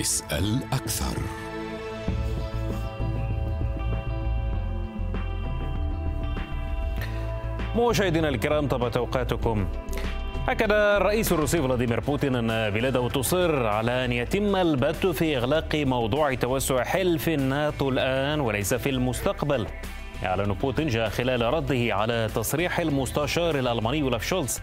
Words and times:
اسأل 0.00 0.60
أكثر. 0.72 1.22
مشاهدينا 7.76 8.28
الكرام 8.28 8.68
طابت 8.68 8.96
أوقاتكم. 8.96 9.68
أكد 10.48 10.72
الرئيس 10.72 11.32
الروسي 11.32 11.62
فلاديمير 11.62 12.00
بوتين 12.00 12.34
أن 12.34 12.70
بلاده 12.70 13.08
تصر 13.08 13.66
على 13.66 14.04
أن 14.04 14.12
يتم 14.12 14.56
البت 14.56 15.06
في 15.06 15.36
إغلاق 15.36 15.74
موضوع 15.74 16.34
توسع 16.34 16.84
حلف 16.84 17.28
الناتو 17.28 17.88
الآن 17.88 18.40
وليس 18.40 18.74
في 18.74 18.90
المستقبل. 18.90 19.66
يعلن 20.22 20.52
بوتين 20.52 20.88
جاء 20.88 21.08
خلال 21.08 21.42
رده 21.42 21.94
على 21.94 22.28
تصريح 22.34 22.80
المستشار 22.80 23.58
الألماني 23.58 24.02
ولاف 24.02 24.24
شولز 24.24 24.60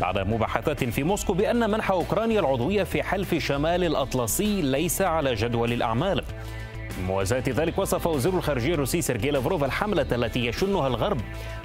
بعد 0.00 0.18
مباحثات 0.18 0.84
في 0.84 1.02
موسكو 1.02 1.32
بأن 1.32 1.70
منح 1.70 1.90
أوكرانيا 1.90 2.40
العضوية 2.40 2.82
في 2.82 3.02
حلف 3.02 3.34
شمال 3.34 3.84
الأطلسي 3.84 4.62
ليس 4.62 5.02
على 5.02 5.34
جدول 5.34 5.72
الأعمال. 5.72 6.22
موازاة 7.06 7.42
ذلك 7.48 7.78
وصف 7.78 8.06
وزير 8.06 8.32
الخارجية 8.34 8.74
الروسي 8.74 9.02
سيرجي 9.02 9.30
لافروف 9.30 9.64
الحملة 9.64 10.06
التي 10.12 10.46
يشنها 10.46 10.86
الغرب 10.86 11.20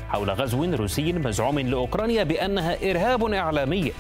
حول 0.09 0.30
غزو 0.30 0.63
روسي 0.63 1.13
مزعوم 1.13 1.59
لأوكرانيا 1.59 2.23
بأنها 2.23 2.91
إرهاب 2.91 3.34
إعلامي 3.34 3.91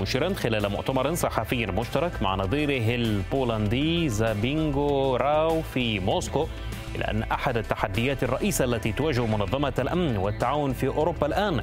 مشيرا 0.00 0.34
خلال 0.34 0.68
مؤتمر 0.68 1.14
صحفي 1.14 1.66
مشترك 1.66 2.22
مع 2.22 2.34
نظيره 2.34 2.94
البولندي 2.94 4.08
زابينغو 4.08 5.16
راو 5.16 5.62
في 5.62 6.00
موسكو 6.00 6.46
إلى 6.94 7.04
أن 7.04 7.22
أحد 7.22 7.56
التحديات 7.56 8.22
الرئيسة 8.22 8.64
التي 8.64 8.92
تواجه 8.92 9.26
منظمة 9.26 9.72
الأمن 9.78 10.16
والتعاون 10.16 10.72
في 10.72 10.88
أوروبا 10.88 11.26
الآن 11.26 11.60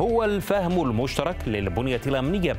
هو 0.00 0.24
الفهم 0.24 0.82
المشترك 0.82 1.36
للبنية 1.46 2.00
الأمنية. 2.06 2.56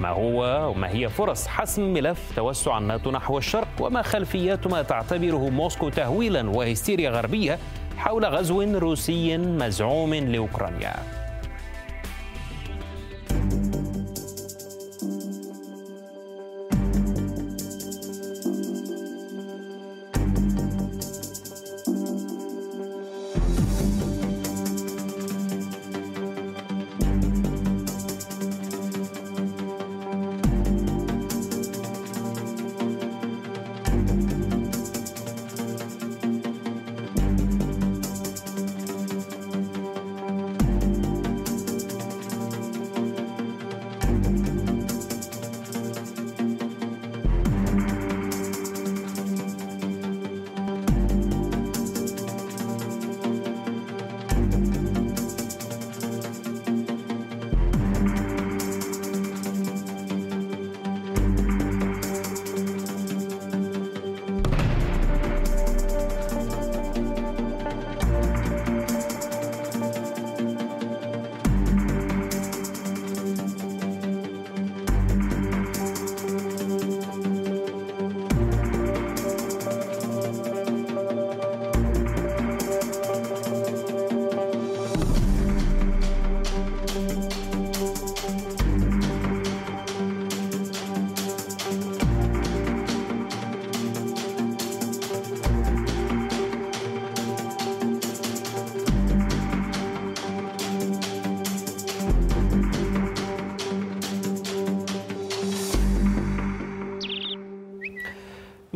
ما 0.00 0.08
هو 0.08 0.70
وما 0.70 0.88
هي 0.88 1.08
فرص 1.08 1.46
حسم 1.46 1.92
ملف 1.92 2.32
توسع 2.36 2.78
الناتو 2.78 3.10
نحو 3.10 3.38
الشرق 3.38 3.68
وما 3.80 4.02
خلفيات 4.02 4.66
ما 4.66 4.82
تعتبره 4.82 5.48
موسكو 5.48 5.88
تهويلا 5.88 6.50
وهستيريا 6.50 7.10
غربية 7.10 7.58
حول 7.96 8.24
غزو 8.24 8.62
روسي 8.62 9.36
مزعوم 9.36 10.14
لأوكرانيا. 10.14 10.94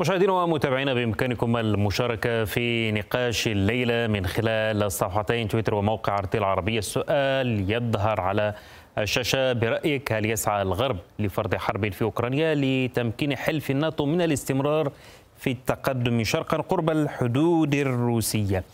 مشاهدينا 0.00 0.32
ومتابعينا 0.32 0.94
بإمكانكم 0.94 1.56
المشاركة 1.56 2.44
في 2.44 2.92
نقاش 2.92 3.46
الليلة 3.46 4.06
من 4.06 4.26
خلال 4.26 4.92
صفحتين 4.92 5.48
تويتر 5.48 5.74
وموقع 5.74 6.18
ارتي 6.18 6.38
العربية. 6.38 6.78
السؤال 6.78 7.70
يظهر 7.72 8.20
على 8.20 8.54
الشاشة 8.98 9.52
برأيك 9.52 10.12
هل 10.12 10.26
يسعى 10.26 10.62
الغرب 10.62 10.96
لفرض 11.18 11.54
حرب 11.54 11.92
في 11.92 12.02
أوكرانيا 12.02 12.54
لتمكين 12.54 13.36
حلف 13.36 13.70
الناتو 13.70 14.06
من 14.06 14.22
الاستمرار 14.22 14.92
في 15.38 15.50
التقدم 15.50 16.24
شرقا 16.24 16.56
قرب 16.56 16.90
الحدود 16.90 17.74
الروسية؟ 17.74 18.64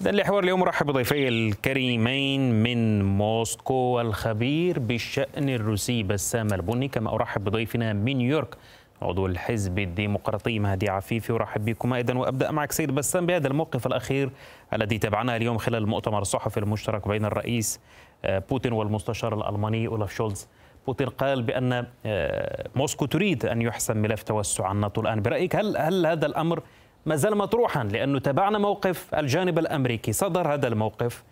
إذا 0.00 0.10
لحوار 0.10 0.44
اليوم 0.44 0.64
رحب 0.64 0.86
بضيفي 0.86 1.28
الكريمين 1.28 2.62
من 2.62 3.04
موسكو 3.04 4.00
الخبير 4.00 4.78
بالشأن 4.78 5.48
الروسي 5.48 6.02
بسام 6.02 6.52
البني. 6.52 6.88
كما 6.88 7.14
أرحب 7.14 7.44
بضيفنا 7.44 7.92
من 7.92 8.16
نيويورك 8.16 8.56
عضو 9.02 9.26
الحزب 9.26 9.78
الديمقراطي 9.78 10.58
مهدي 10.58 10.90
عفيفي 10.90 11.32
أرحب 11.32 11.64
بكم 11.64 11.92
أيضا 11.92 12.14
وأبدأ 12.14 12.50
معك 12.50 12.72
سيد 12.72 12.90
بسام 12.90 13.26
بهذا 13.26 13.48
الموقف 13.48 13.86
الأخير 13.86 14.30
الذي 14.72 14.98
تابعناه 14.98 15.36
اليوم 15.36 15.58
خلال 15.58 15.82
المؤتمر 15.82 16.22
الصحفي 16.22 16.60
المشترك 16.60 17.08
بين 17.08 17.24
الرئيس 17.24 17.80
آه، 18.24 18.38
بوتين 18.50 18.72
والمستشار 18.72 19.34
الألماني 19.34 19.86
اولف 19.86 20.14
شولز 20.14 20.48
بوتين 20.86 21.08
قال 21.08 21.42
بأن 21.42 21.86
آه، 22.06 22.68
موسكو 22.76 23.06
تريد 23.06 23.46
أن 23.46 23.62
يحسم 23.62 23.96
ملف 23.96 24.22
توسع 24.22 24.72
الناتو 24.72 25.00
الآن. 25.00 25.22
برأيك 25.22 25.56
هل 25.56 25.76
هل 25.76 26.06
هذا 26.06 26.26
الأمر 26.26 26.62
ما 27.06 27.16
زال 27.16 27.36
مطروحا؟ 27.36 27.84
لأنه 27.84 28.18
تابعنا 28.18 28.58
موقف 28.58 29.14
الجانب 29.14 29.58
الأمريكي 29.58 30.12
صدر 30.12 30.54
هذا 30.54 30.68
الموقف 30.68 31.24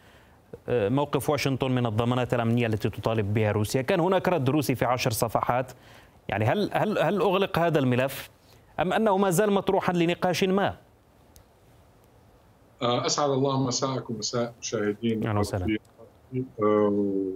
آه، 0.69 0.89
موقف 0.89 1.31
واشنطن 1.31 1.71
من 1.71 1.87
الضمانات 1.87 2.35
الأمنية 2.35 2.67
التي 2.67 2.91
تطالب 2.91 3.35
بها 3.35 3.53
روسيا. 3.53 3.83
كان 3.83 4.01
هناك 4.01 4.29
رد 4.29 4.51
روسي 4.51 4.75
في 4.75 4.85
عشر 4.85 5.11
صفحات. 5.11 5.73
يعني 6.29 6.45
هل 6.45 6.71
هل 6.73 6.99
هل 6.99 7.21
أغلق 7.21 7.59
هذا 7.59 7.79
الملف 7.79 8.31
أم 8.81 8.93
أنه 8.93 9.17
ما 9.17 9.31
زال 9.31 9.53
مطروحا 9.53 9.93
لنقاش 9.93 10.45
ما؟ 10.45 10.77
آه، 12.83 13.07
أسعد 13.07 13.31
الله 13.31 13.63
مساءكم 13.63 14.19
مساء 14.19 14.55
مشاهدين 14.61 15.27
أهلا 15.27 15.39
وسهلا 15.41 15.79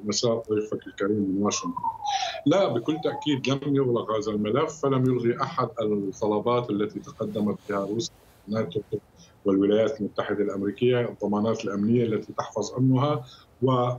مساء 0.05 0.43
ضيفك 0.51 0.87
الكريم 0.87 1.17
من 1.17 1.43
واشنطن. 1.43 1.83
لا 2.47 2.69
بكل 2.69 2.97
تأكيد 3.05 3.49
لم 3.49 3.77
يغلق 3.77 4.11
هذا 4.11 4.33
الملف 4.33 4.83
فلم 4.83 5.05
يلغي 5.05 5.43
أحد 5.43 5.69
الطلبات 5.81 6.71
التي 6.71 7.01
تقدمت 7.01 7.59
بها 7.69 7.87
روسيا 7.87 8.15
ناتو 8.49 8.81
والولايات 9.45 10.01
المتحدة 10.01 10.45
الأمريكية 10.45 11.01
الضمانات 11.01 11.65
الأمنية 11.65 12.05
التي 12.05 12.33
تحفظ 12.33 12.75
أمنها 12.75 13.25
و 13.63 13.91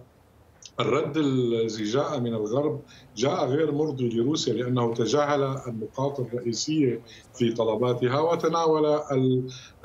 الرد 0.79 1.17
الذي 1.17 1.83
جاء 1.83 2.19
من 2.19 2.33
الغرب 2.33 2.81
جاء 3.19 3.45
غير 3.45 3.71
مرضي 3.71 4.09
لروسيا 4.09 4.53
لأنه 4.53 4.93
تجاهل 4.93 5.43
النقاط 5.67 6.19
الرئيسية 6.19 7.01
في 7.33 7.51
طلباتها 7.51 8.19
وتناول 8.19 8.99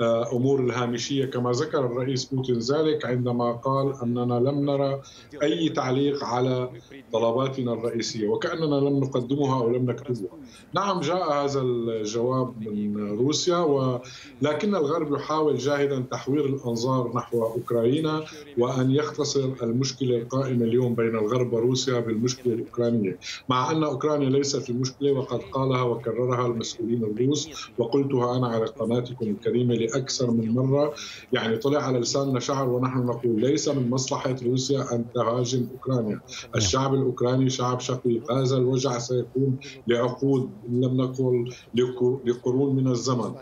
الأمور 0.00 0.60
الهامشية 0.60 1.24
كما 1.24 1.50
ذكر 1.50 1.86
الرئيس 1.86 2.24
بوتين 2.24 2.58
ذلك 2.58 3.04
عندما 3.04 3.52
قال 3.52 3.94
أننا 4.02 4.34
لم 4.34 4.70
نرى 4.70 5.00
أي 5.42 5.68
تعليق 5.68 6.24
على 6.24 6.70
طلباتنا 7.12 7.72
الرئيسية 7.72 8.28
وكأننا 8.28 8.74
لم 8.74 9.00
نقدمها 9.00 9.62
أو 9.62 9.70
لم 9.70 9.90
نكتبها. 9.90 10.38
نعم 10.74 11.00
جاء 11.00 11.44
هذا 11.44 11.60
الجواب 11.60 12.68
من 12.68 13.18
روسيا 13.18 13.56
ولكن 13.56 14.74
الغرب 14.74 15.14
يحاول 15.14 15.58
جاهدا 15.58 16.04
تحوير 16.10 16.46
الأنظار 16.46 17.12
نحو 17.16 17.42
أوكرانيا 17.42 18.24
وأن 18.58 18.90
يختصر 18.90 19.52
المشكلة 19.62 20.16
القائمه 20.16 20.64
اليوم 20.64 20.84
اليوم 20.84 20.94
بين 20.94 21.16
الغرب 21.16 21.52
وروسيا 21.52 22.00
بالمشكلة 22.00 22.54
الأوكرانية، 22.54 23.18
مع 23.48 23.70
أن 23.70 23.84
أوكرانيا 23.84 24.30
ليست 24.30 24.70
المشكلة 24.70 25.12
وقد 25.12 25.40
قالها 25.52 25.82
وكررها 25.82 26.46
المسؤولين 26.46 27.04
الروس 27.04 27.48
وقلتها 27.78 28.36
أنا 28.36 28.46
على 28.46 28.64
قناتكم 28.64 29.26
الكريمة 29.26 29.74
لأكثر 29.74 30.30
من 30.30 30.54
مرة، 30.54 30.94
يعني 31.32 31.56
طلع 31.56 31.82
على 31.82 31.98
لساننا 31.98 32.40
شعر 32.40 32.68
ونحن 32.68 32.98
نقول 32.98 33.40
ليس 33.40 33.68
من 33.68 33.90
مصلحة 33.90 34.36
روسيا 34.46 34.94
أن 34.94 35.12
تهاجم 35.14 35.68
أوكرانيا، 35.72 36.20
الشعب 36.56 36.94
الأوكراني 36.94 37.50
شعب 37.50 37.80
شقيق، 37.80 38.32
هذا 38.32 38.56
الوجع 38.56 38.98
سيكون 38.98 39.58
لعقود 39.86 40.50
لم 40.68 40.96
نقل 40.96 41.44
لقرون 42.24 42.76
من 42.76 42.88
الزمن. 42.88 43.34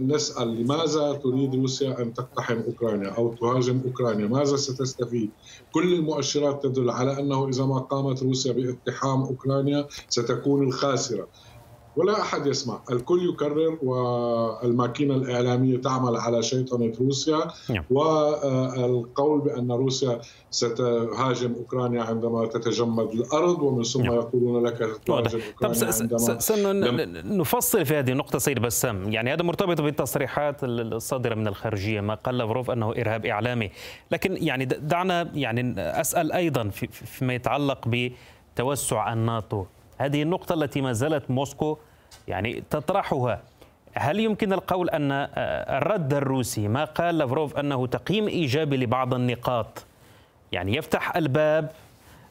نسأل 0.00 0.62
لماذا 0.62 1.12
تريد 1.12 1.54
روسيا 1.54 2.02
أن 2.02 2.14
تقتحم 2.14 2.60
أوكرانيا 2.60 3.08
أو 3.08 3.34
تهاجم 3.34 3.80
أوكرانيا؟ 3.84 4.26
ماذا 4.26 4.56
ستستفيد؟ 4.56 5.32
كل 5.70 5.94
المؤشرات 5.94 6.62
تدل 6.62 6.90
على 6.90 7.20
أنه 7.20 7.48
إذا 7.48 7.64
ما 7.64 7.78
قامت 7.78 8.22
روسيا 8.22 8.52
باقتحام 8.66 9.22
أوكرانيا 9.22 9.86
ستكون 10.08 10.62
الخاسرة. 10.62 11.28
ولا 11.96 12.20
أحد 12.20 12.46
يسمع، 12.46 12.80
الكل 12.90 13.28
يكرر 13.28 13.78
والماكينة 13.82 15.14
الإعلامية 15.14 15.76
تعمل 15.76 16.16
على 16.16 16.42
شيطنة 16.42 16.92
روسيا 17.00 17.38
نعم. 17.70 17.84
والقول 17.90 19.40
بأن 19.40 19.72
روسيا 19.72 20.20
ستهاجم 20.50 21.54
أوكرانيا 21.54 22.02
عندما 22.02 22.46
تتجمد 22.46 23.12
الأرض 23.12 23.62
ومن 23.62 23.82
ثم 23.82 24.02
نعم. 24.02 24.14
يقولون 24.14 24.66
لك 24.66 24.78
تهاجم 25.06 25.40
أوكرانيا 25.62 25.86
عندما 25.86 27.22
نفصل 27.22 27.86
في 27.86 27.94
هذه 27.94 28.10
النقطة 28.10 28.38
سيد 28.38 28.58
بسام، 28.58 29.12
يعني 29.12 29.32
هذا 29.32 29.42
مرتبط 29.42 29.80
بالتصريحات 29.80 30.64
الصادرة 30.64 31.34
من 31.34 31.48
الخارجية 31.48 32.00
ما 32.00 32.14
قال 32.14 32.38
لافروف 32.38 32.70
أنه 32.70 32.90
إرهاب 32.90 33.26
إعلامي، 33.26 33.70
لكن 34.10 34.36
يعني 34.36 34.64
دعنا 34.64 35.30
يعني 35.34 35.74
أسأل 35.80 36.32
أيضا 36.32 36.68
فيما 36.90 37.34
يتعلق 37.34 37.88
بتوسع 38.58 39.12
الناتو. 39.12 39.64
هذه 39.98 40.22
النقطة 40.22 40.54
التي 40.54 40.80
ما 40.80 40.92
زالت 40.92 41.30
موسكو 41.30 41.78
يعني 42.28 42.64
تطرحها. 42.70 43.42
هل 43.94 44.20
يمكن 44.20 44.52
القول 44.52 44.90
أن 44.90 45.12
آه، 45.12 45.28
الرد 45.78 46.14
الروسي 46.14 46.68
ما 46.68 46.84
قال 46.84 47.18
لافروف 47.18 47.56
أنه 47.56 47.86
تقييم 47.86 48.28
إيجابي 48.28 48.76
لبعض 48.76 49.14
النقاط؟ 49.14 49.84
يعني 50.52 50.76
يفتح 50.76 51.16
الباب 51.16 51.72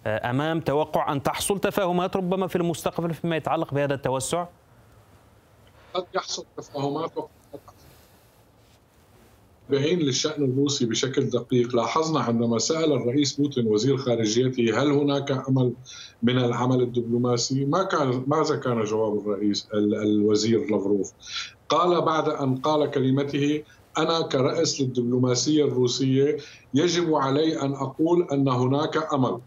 آه، 0.07 0.29
أمام 0.29 0.59
توقع 0.59 1.11
أن 1.11 1.23
تحصل 1.23 1.59
تفاهمات 1.59 2.15
ربما 2.15 2.47
في 2.47 2.55
المستقبل 2.55 3.13
فيما 3.13 3.35
يتعلق 3.35 3.73
بهذا 3.73 3.93
التوسع؟ 3.93 4.45
قد 5.93 6.05
يحصل 6.15 6.45
تفاهمات 6.57 7.11
بعين 9.69 9.99
للشأن 9.99 10.43
الروسي 10.43 10.85
بشكل 10.85 11.29
دقيق 11.29 11.75
لاحظنا 11.75 12.19
عندما 12.19 12.57
سأل 12.59 12.93
الرئيس 12.93 13.33
بوتين 13.33 13.67
وزير 13.67 13.97
خارجيته 13.97 14.81
هل 14.81 14.91
هناك 14.91 15.31
أمل 15.49 15.73
من 16.23 16.37
العمل 16.37 16.81
الدبلوماسي؟ 16.81 17.65
ما 17.65 17.83
كان 17.83 18.23
ماذا 18.27 18.55
كان 18.55 18.83
جواب 18.83 19.19
الرئيس 19.19 19.67
الوزير 19.73 20.59
لافروف؟ 20.71 21.11
قال 21.69 22.01
بعد 22.01 22.29
أن 22.29 22.55
قال 22.55 22.91
كلمته 22.91 23.63
أنا 23.97 24.21
كرئيس 24.21 24.81
للدبلوماسية 24.81 25.65
الروسية 25.65 26.37
يجب 26.73 27.15
علي 27.15 27.61
أن 27.61 27.73
أقول 27.73 28.27
أن 28.31 28.47
هناك 28.47 29.13
أمل. 29.13 29.39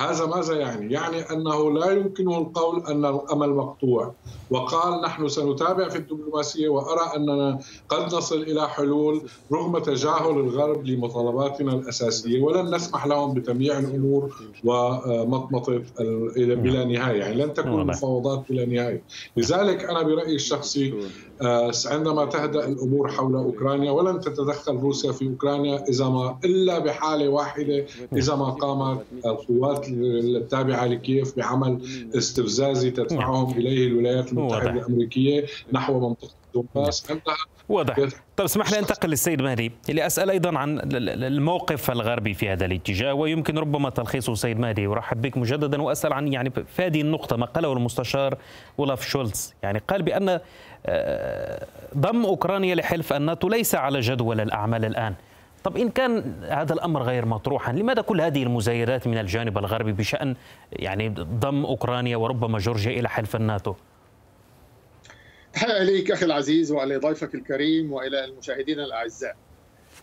هذا 0.00 0.26
ماذا 0.26 0.54
يعني؟ 0.54 0.92
يعني 0.92 1.20
أنه 1.20 1.72
لا 1.72 1.90
يمكنه 1.90 2.38
القول 2.38 2.86
أن 2.86 3.04
الأمل 3.04 3.50
مقطوع. 3.50 4.14
وقال 4.50 5.02
نحن 5.02 5.28
سنتابع 5.28 5.88
في 5.88 5.98
الدبلوماسية 5.98 6.68
وأرى 6.68 7.16
أننا 7.16 7.58
قد 7.88 8.14
نصل 8.14 8.42
إلى 8.42 8.68
حلول 8.68 9.30
رغم 9.52 9.78
تجاهل 9.78 10.30
الغرب 10.30 10.86
لمطالباتنا 10.86 11.72
الأساسية 11.72 12.42
ولن 12.42 12.74
نسمح 12.74 13.06
لهم 13.06 13.34
بتمييع 13.34 13.78
الأمور 13.78 14.34
ومطمطه 14.64 15.82
بلا 16.36 16.84
نهاية. 16.84 17.20
يعني 17.20 17.34
لن 17.34 17.54
تكون 17.54 17.86
مفاوضات 17.86 18.44
بلا 18.48 18.66
نهاية. 18.66 19.04
لذلك 19.36 19.84
أنا 19.84 20.02
برأيي 20.02 20.34
الشخصي 20.34 20.92
آه، 20.92 21.29
عندما 21.86 22.24
تهدأ 22.24 22.68
الأمور 22.68 23.08
حول 23.12 23.34
أوكرانيا 23.34 23.90
ولن 23.90 24.20
تتدخل 24.20 24.76
روسيا 24.76 25.12
في 25.12 25.26
أوكرانيا 25.28 25.84
إذا 25.88 26.08
ما 26.08 26.38
إلا 26.44 26.78
بحالة 26.78 27.28
واحدة 27.28 27.86
إذا 28.16 28.34
ما 28.36 28.50
قامت 28.50 29.04
القوات 29.26 29.88
التابعة 29.88 30.86
لكييف 30.86 31.36
بعمل 31.36 31.78
استفزازي 32.16 32.90
تدفعهم 32.90 33.58
إليه 33.58 33.86
الولايات 33.86 34.32
المتحدة 34.32 34.70
الأمريكية 34.70 35.46
نحو 35.72 36.08
منطقة 36.08 36.39
دونباس 36.54 37.10
عندها 37.10 37.36
واضح. 37.68 37.96
طيب 37.96 38.10
اسمح 38.40 38.70
لي 38.70 38.78
انتقل 38.78 39.08
للسيد 39.08 39.42
مهدي 39.42 39.72
لاسال 39.88 40.30
أيضا 40.30 40.58
عن 40.58 40.80
الموقف 40.94 41.90
الغربي 41.90 42.34
في 42.34 42.48
هذا 42.48 42.64
الاتجاه 42.64 43.14
ويمكن 43.14 43.58
ربما 43.58 43.90
تلخيصه 43.90 44.34
سيد 44.34 44.58
مهدي. 44.58 44.86
ورحب 44.86 45.22
بك 45.22 45.36
مجددا 45.36 45.82
وأسأل 45.82 46.12
عن 46.12 46.32
يعني 46.32 46.50
في 46.50 46.86
هذه 46.86 47.00
النقطة 47.00 47.36
ما 47.36 47.46
قاله 47.46 47.72
المستشار 47.72 48.38
اولاف 48.78 49.08
شولتز. 49.08 49.54
يعني 49.62 49.82
قال 49.88 50.02
بأن 50.02 50.40
آه، 50.86 51.66
ضم 51.96 52.24
أوكرانيا 52.24 52.74
لحلف 52.74 53.12
الناتو 53.12 53.48
ليس 53.48 53.74
على 53.74 54.00
جدول 54.00 54.40
الأعمال 54.40 54.84
الآن. 54.84 55.14
طب 55.64 55.76
إن 55.76 55.88
كان 55.88 56.34
هذا 56.48 56.72
الأمر 56.72 57.02
غير 57.02 57.26
مطروحا 57.26 57.72
لماذا 57.72 58.02
كل 58.02 58.20
هذه 58.20 58.42
المزايدات 58.42 59.06
من 59.06 59.18
الجانب 59.18 59.58
الغربي 59.58 59.92
بشأن 59.92 60.36
يعني 60.72 61.08
ضم 61.18 61.64
أوكرانيا 61.64 62.16
وربما 62.16 62.58
جورجيا 62.58 63.00
إلى 63.00 63.08
حلف 63.08 63.36
الناتو؟ 63.36 63.74
تحية 65.54 65.82
إليك 65.82 66.10
أخي 66.10 66.26
العزيز 66.26 66.72
وإلى 66.72 66.96
ضيفك 66.96 67.34
الكريم 67.34 67.92
وإلى 67.92 68.24
المشاهدين 68.24 68.80
الأعزاء. 68.80 69.36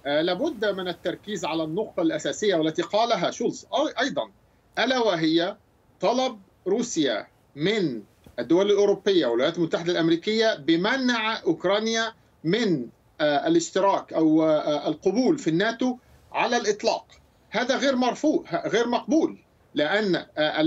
آه، 0.06 0.22
لابد 0.22 0.66
من 0.66 0.88
التركيز 0.88 1.46
على 1.46 1.64
النقطة 1.64 2.02
الأساسية 2.02 2.56
والتي 2.56 2.82
قالها 2.82 3.32
شولز. 3.32 3.66
أيضا 4.00 4.32
ألا 4.80 5.00
وهي 5.00 5.58
طلب 6.02 6.40
روسيا 6.68 7.28
من 7.56 8.02
الدول 8.40 8.72
الأوروبية 8.72 9.26
والولايات 9.26 9.58
المتحدة 9.58 9.92
الأمريكية 9.92 10.56
بمنع 10.56 11.40
أوكرانيا 11.44 12.14
من 12.44 12.88
آه، 13.22 13.48
الاشتراك 13.48 14.14
أو 14.14 14.44
آه، 14.44 14.88
القبول 14.88 15.38
في 15.38 15.50
الناتو 15.50 15.98
على 16.32 16.58
الإطلاق. 16.58 17.06
هذا 17.50 17.78
غير 17.78 17.96
مرفوض 17.96 18.46
غير 18.66 18.88
مقبول 18.88 19.38
آه، 19.80 20.62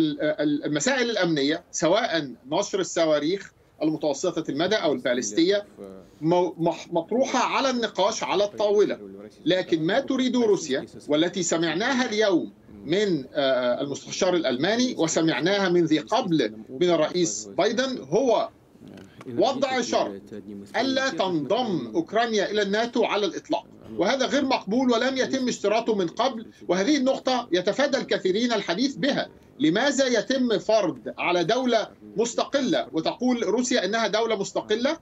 المسائل 0.65 1.11
الأمنية 1.11 1.65
سواء 1.71 2.35
نشر 2.51 2.81
الصواريخ 2.81 3.53
المتوسطة 3.83 4.51
المدى 4.51 4.77
أو 4.77 4.93
البالستيه 4.93 5.67
مطروحة 6.91 7.39
على 7.39 7.71
النقاش 7.71 8.23
على 8.23 8.45
الطاولة. 8.45 8.99
لكن 9.45 9.83
ما 9.83 10.01
تريد 10.01 10.37
روسيا 10.37 10.87
والتي 11.09 11.43
سمعناها 11.43 12.09
اليوم 12.09 12.53
من 12.85 13.25
المستشار 13.35 14.37
الألماني 14.37 14.95
وسمعناها 14.99 15.69
من 15.69 15.85
ذي 15.85 15.99
قبل 15.99 16.53
من 16.81 16.91
الرئيس 16.91 17.49
بايدن 17.59 17.99
هو 18.11 18.49
وضع 19.39 19.81
شرط 19.81 20.21
ألا 20.77 21.09
تنضم 21.09 21.93
أوكرانيا 21.95 22.51
إلى 22.51 22.63
الناتو 22.63 23.05
على 23.05 23.27
الإطلاق. 23.27 23.67
وهذا 23.97 24.27
غير 24.27 24.45
مقبول 24.45 24.91
ولم 24.91 25.17
يتم 25.17 25.49
اشتراطه 25.49 25.95
من 25.95 26.07
قبل. 26.07 26.47
وهذه 26.69 26.97
النقطة 26.97 27.49
يتفادى 27.53 27.99
الكثيرين 27.99 28.53
الحديث 28.53 28.95
بها. 28.95 29.29
لماذا 29.61 30.07
يتم 30.07 30.59
فرض 30.59 31.15
على 31.19 31.45
دولة 31.45 31.89
مستقلة؟ 32.17 32.87
وتقول 32.93 33.43
روسيا 33.45 33.85
أنها 33.85 34.07
دولة 34.07 34.37
مستقلة؟ 34.37 34.99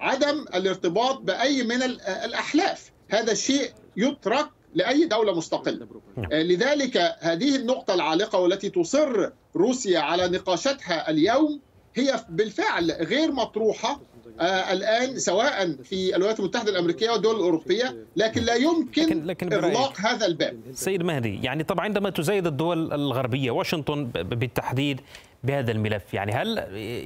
عدم 0.00 0.44
الارتباط 0.54 1.20
بأي 1.20 1.62
من 1.62 1.82
الأحلاف. 2.24 2.92
هذا 3.10 3.32
الشيء 3.32 3.70
يترك 3.96 4.48
لأي 4.74 5.04
دولة 5.04 5.34
مستقلة. 5.34 5.86
لذلك 6.32 6.96
هذه 7.18 7.56
النقطة 7.56 7.94
العالقة 7.94 8.38
والتي 8.38 8.70
تصر 8.70 9.30
روسيا 9.56 9.98
على 9.98 10.28
نقاشتها 10.28 11.10
اليوم 11.10 11.60
هي 11.94 12.24
بالفعل 12.28 12.90
غير 12.92 13.32
مطروحة 13.32 14.00
آه 14.40 14.72
الآن 14.72 15.18
سواء 15.18 15.72
في 15.84 16.16
الولايات 16.16 16.40
المتحدة 16.40 16.70
الأمريكية 16.70 17.10
والدول 17.10 17.36
الأوروبية 17.36 17.96
لكن 18.16 18.42
لا 18.42 18.54
يمكن 18.54 19.02
لكن 19.02 19.26
لكن 19.26 19.52
إغلاق 19.52 20.00
هذا 20.00 20.26
الباب. 20.26 20.60
سيد 20.72 21.02
مهدي 21.02 21.42
يعني 21.42 21.64
طبعا 21.64 21.84
عندما 21.84 22.10
تزايد 22.10 22.46
الدول 22.46 22.92
الغربية 22.92 23.50
واشنطن 23.50 24.04
بالتحديد 24.06 25.00
بهذا 25.44 25.72
الملف 25.72 26.14
يعني 26.14 26.32
هل 26.32 26.58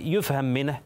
يفهم 0.04 0.44
منه 0.44 0.80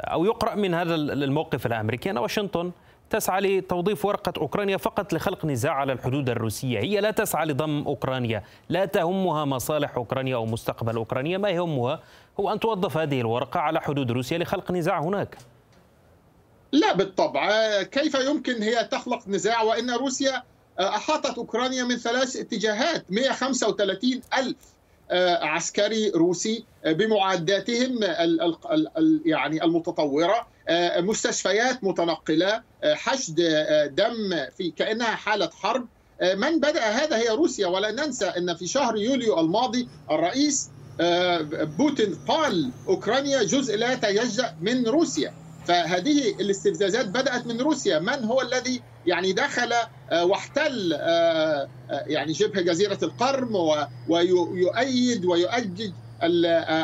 أو 0.00 0.24
يقرأ 0.24 0.54
من 0.54 0.74
هذا 0.74 0.94
الموقف 0.94 1.66
الأمريكي 1.66 2.10
أن 2.10 2.18
واشنطن 2.18 2.72
تسعى 3.10 3.40
لتوظيف 3.40 4.04
ورقة 4.04 4.32
أوكرانيا 4.38 4.76
فقط 4.76 5.12
لخلق 5.12 5.44
نزاع 5.44 5.72
على 5.72 5.92
الحدود 5.92 6.30
الروسية؟ 6.30 6.78
هي 6.78 7.00
لا 7.00 7.10
تسعى 7.10 7.46
لضم 7.46 7.82
أوكرانيا 7.86 8.42
لا 8.68 8.84
تهمها 8.84 9.44
مصالح 9.44 9.96
أوكرانيا 9.96 10.36
أو 10.36 10.46
مستقبل 10.46 10.96
أوكرانيا. 10.96 11.38
ما 11.38 11.48
يهمها 11.50 12.00
هو 12.40 12.52
أن 12.52 12.60
توظف 12.60 12.96
هذه 12.96 13.20
الورقة 13.20 13.60
على 13.60 13.80
حدود 13.80 14.10
روسيا 14.10 14.38
لخلق 14.38 14.70
نزاع 14.72 15.00
هناك. 15.00 15.36
لا 16.72 16.92
بالطبع. 16.92 17.82
كيف 17.82 18.14
يمكن 18.14 18.62
هي 18.62 18.84
تخلق 18.84 19.28
نزاع 19.28 19.62
وإن 19.62 19.90
روسيا 19.90 20.42
أحاطت 20.80 21.38
أوكرانيا 21.38 21.84
من 21.84 21.96
ثلاث 21.96 22.36
اتجاهات 22.36 23.04
135 23.10 24.20
ألف 24.38 24.56
عسكري 25.42 26.10
روسي 26.10 26.64
بمعداتهم 26.86 27.98
يعني 29.24 29.64
المتطورة 29.64 30.46
مستشفيات 30.98 31.84
متنقلة 31.84 32.62
حشد 32.84 33.36
دم 33.96 34.46
في 34.58 34.70
كأنها 34.70 35.06
حالة 35.06 35.50
حرب. 35.50 35.86
من 36.22 36.60
بدأ 36.60 36.84
هذا 36.84 37.16
هي 37.16 37.28
روسيا 37.28 37.66
ولا 37.66 37.90
ننسى 37.90 38.26
أن 38.26 38.54
في 38.54 38.66
شهر 38.66 38.96
يوليو 38.96 39.40
الماضي 39.40 39.88
الرئيس 40.10 40.70
بوتين 41.78 42.14
قال 42.28 42.70
أوكرانيا 42.88 43.42
جزء 43.42 43.76
لا 43.76 43.92
يتجزأ 43.92 44.56
من 44.60 44.86
روسيا. 44.86 45.34
فهذه 45.68 46.28
الاستفزازات 46.40 47.06
بدأت 47.08 47.46
من 47.46 47.60
روسيا. 47.60 47.98
من 47.98 48.24
هو 48.24 48.40
الذي 48.40 48.82
يعني 49.06 49.32
دخل 49.32 49.72
واحتل 50.12 50.92
يعني 51.90 52.34
شبه 52.34 52.60
جزيرة 52.60 52.98
القرم 53.02 53.56
ويؤيد 54.08 55.24
ويؤجج 55.24 55.92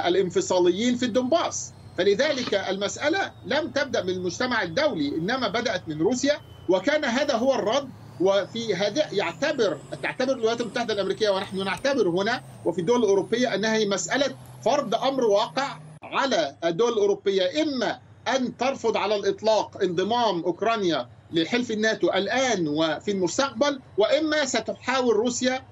الانفصاليين 0.06 0.96
في 0.96 1.04
الدنباس 1.04 1.72
فلذلك 1.98 2.54
المسألة 2.54 3.32
لم 3.46 3.70
تبدأ 3.70 4.02
من 4.02 4.10
المجتمع 4.10 4.62
الدولي 4.62 5.08
إنما 5.08 5.48
بدأت 5.48 5.88
من 5.88 5.98
روسيا. 6.02 6.38
وكان 6.68 7.04
هذا 7.04 7.34
هو 7.34 7.54
الرد. 7.54 7.88
وفي 8.20 8.74
هذا 8.74 9.12
يعتبر 9.12 9.78
تعتبر 10.02 10.32
الولايات 10.32 10.60
المتحدة 10.60 10.94
الأمريكية 10.94 11.30
ونحن 11.30 11.64
نعتبر 11.64 12.08
هنا 12.08 12.42
وفي 12.64 12.80
الدول 12.80 13.04
الأوروبية 13.04 13.54
أنها 13.54 13.74
هي 13.74 13.86
مسألة 13.86 14.34
فرض 14.64 14.94
أمر 14.94 15.24
واقع 15.24 15.78
على 16.02 16.56
الدول 16.64 16.92
الأوروبية. 16.92 17.62
إما 17.62 17.98
أن 18.28 18.56
ترفض 18.56 18.96
على 18.96 19.16
الإطلاق 19.16 19.82
انضمام 19.82 20.42
أوكرانيا 20.42 21.08
لحلف 21.32 21.70
الناتو 21.70 22.08
الآن 22.08 22.68
وفي 22.68 23.10
المستقبل 23.10 23.80
وإما 23.98 24.44
ستحاول 24.44 25.16
روسيا 25.16 25.62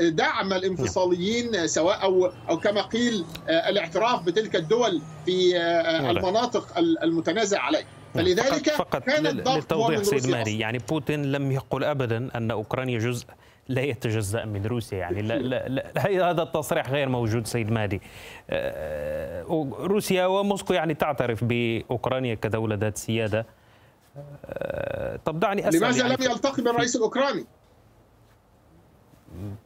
دعم 0.00 0.52
الانفصاليين 0.52 1.66
سواء 1.66 2.02
أو 2.02 2.26
أو 2.26 2.58
كما 2.58 2.82
قيل 2.82 3.24
الاعتراف 3.48 4.22
بتلك 4.22 4.56
الدول 4.56 5.02
في 5.26 5.56
المناطق 6.10 6.78
المتنازع 6.78 7.60
عليها. 7.60 7.86
فلذلك 8.14 8.70
فقط, 8.70 8.92
فقط 8.92 9.08
للتوضيح 9.08 10.02
سيد 10.02 10.26
مهدي 10.26 10.58
يعني 10.58 10.78
بوتين 10.78 11.32
لم 11.32 11.52
يقل 11.52 11.84
ابدا 11.84 12.30
أن 12.34 12.50
أوكرانيا 12.50 12.98
جزء 12.98 13.24
لا 13.68 13.82
يتجزأ 13.82 14.44
من 14.44 14.66
روسيا 14.66 14.98
يعني. 14.98 15.22
لا 15.22 15.38
لا 15.38 15.68
لا 15.68 16.30
هذا 16.30 16.42
التصريح 16.42 16.90
غير 16.90 17.08
موجود 17.08 17.46
سيد 17.46 17.70
مهدي. 17.70 18.00
روسيا 19.80 20.26
وموسكو 20.26 20.72
يعني 20.72 20.94
تعترف 20.94 21.44
بأوكرانيا 21.44 22.34
كدولة 22.34 22.74
ذات 22.76 22.96
سيادة. 22.98 23.46
طب 25.24 25.40
دعني 25.40 25.68
أسأل 25.68 25.80
لماذا 25.80 25.98
يعني 25.98 26.16
لم 26.16 26.22
يلتقي 26.30 26.62
بالرئيس 26.62 26.96
الأوكراني؟ 26.96 27.46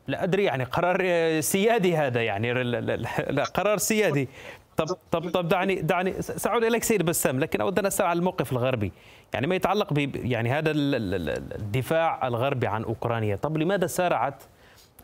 لا 0.08 0.24
أدري 0.24 0.44
يعني 0.44 0.64
قرار 0.64 1.00
سيادي 1.40 1.96
هذا 1.96 2.22
يعني 2.22 2.52
لا 2.52 3.44
قرار 3.44 3.78
سيادي. 3.78 4.28
طب 4.76 4.86
طب 5.10 5.30
طب 5.30 5.48
دعني 5.48 5.74
دعني 5.80 6.22
سأعود 6.22 6.64
إليك 6.64 6.82
سيد 6.84 7.02
بسام 7.02 7.40
لكن 7.40 7.60
أود 7.60 7.78
أن 7.78 7.86
أسأل 7.86 8.06
على 8.06 8.18
الموقف 8.18 8.52
الغربي. 8.52 8.92
يعني 9.34 9.46
ما 9.46 9.54
يتعلق 9.54 9.92
ب 9.92 10.16
يعني 10.16 10.50
هذا 10.50 10.70
الدفاع 10.74 12.28
الغربي 12.28 12.66
عن 12.66 12.84
أوكرانيا. 12.84 13.36
طب 13.36 13.56
لماذا 13.56 13.86
سارعت 13.86 14.42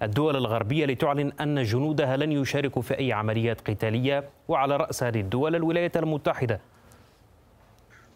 الدول 0.02 0.36
الغربية 0.36 0.86
لتعلن 0.86 1.32
أن 1.40 1.62
جنودها 1.62 2.16
لن 2.16 2.32
يشاركوا 2.32 2.82
في 2.82 2.98
أي 2.98 3.12
عمليات 3.12 3.70
قتالية؟ 3.70 4.28
وعلى 4.48 4.76
رأس 4.76 5.02
هذه 5.02 5.20
الدول 5.20 5.56
الولايات 5.56 5.96
المتحدة. 5.96 6.60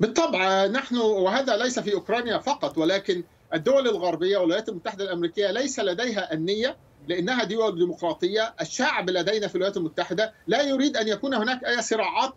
بالطبع 0.01 0.67
نحن 0.67 0.97
وهذا 0.97 1.57
ليس 1.57 1.79
في 1.79 1.95
أوكرانيا 1.95 2.39
فقط 2.39 2.79
ولكن 2.79 3.23
الدول 3.55 3.89
الغربية 3.89 4.37
والولايات 4.39 4.69
المتحدة 4.69 5.05
الأمريكية 5.05 5.51
ليس 5.51 5.81
لديها 5.81 6.33
النية 6.33 6.77
لأنها 7.11 7.45
دول 7.45 7.79
ديمقراطية، 7.79 8.55
الشعب 8.61 9.11
لدينا 9.11 9.49
في 9.49 9.55
الولايات 9.55 9.77
المتحدة 9.77 10.33
لا 10.47 10.63
يريد 10.63 10.97
أن 10.97 11.09
يكون 11.09 11.35
هناك 11.35 11.65
أي 11.65 11.83
صراعات 11.83 12.35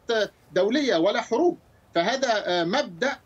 دولية 0.54 0.96
ولا 0.96 1.22
حروب، 1.22 1.58
فهذا 1.96 2.64
مبدأ 2.64 3.20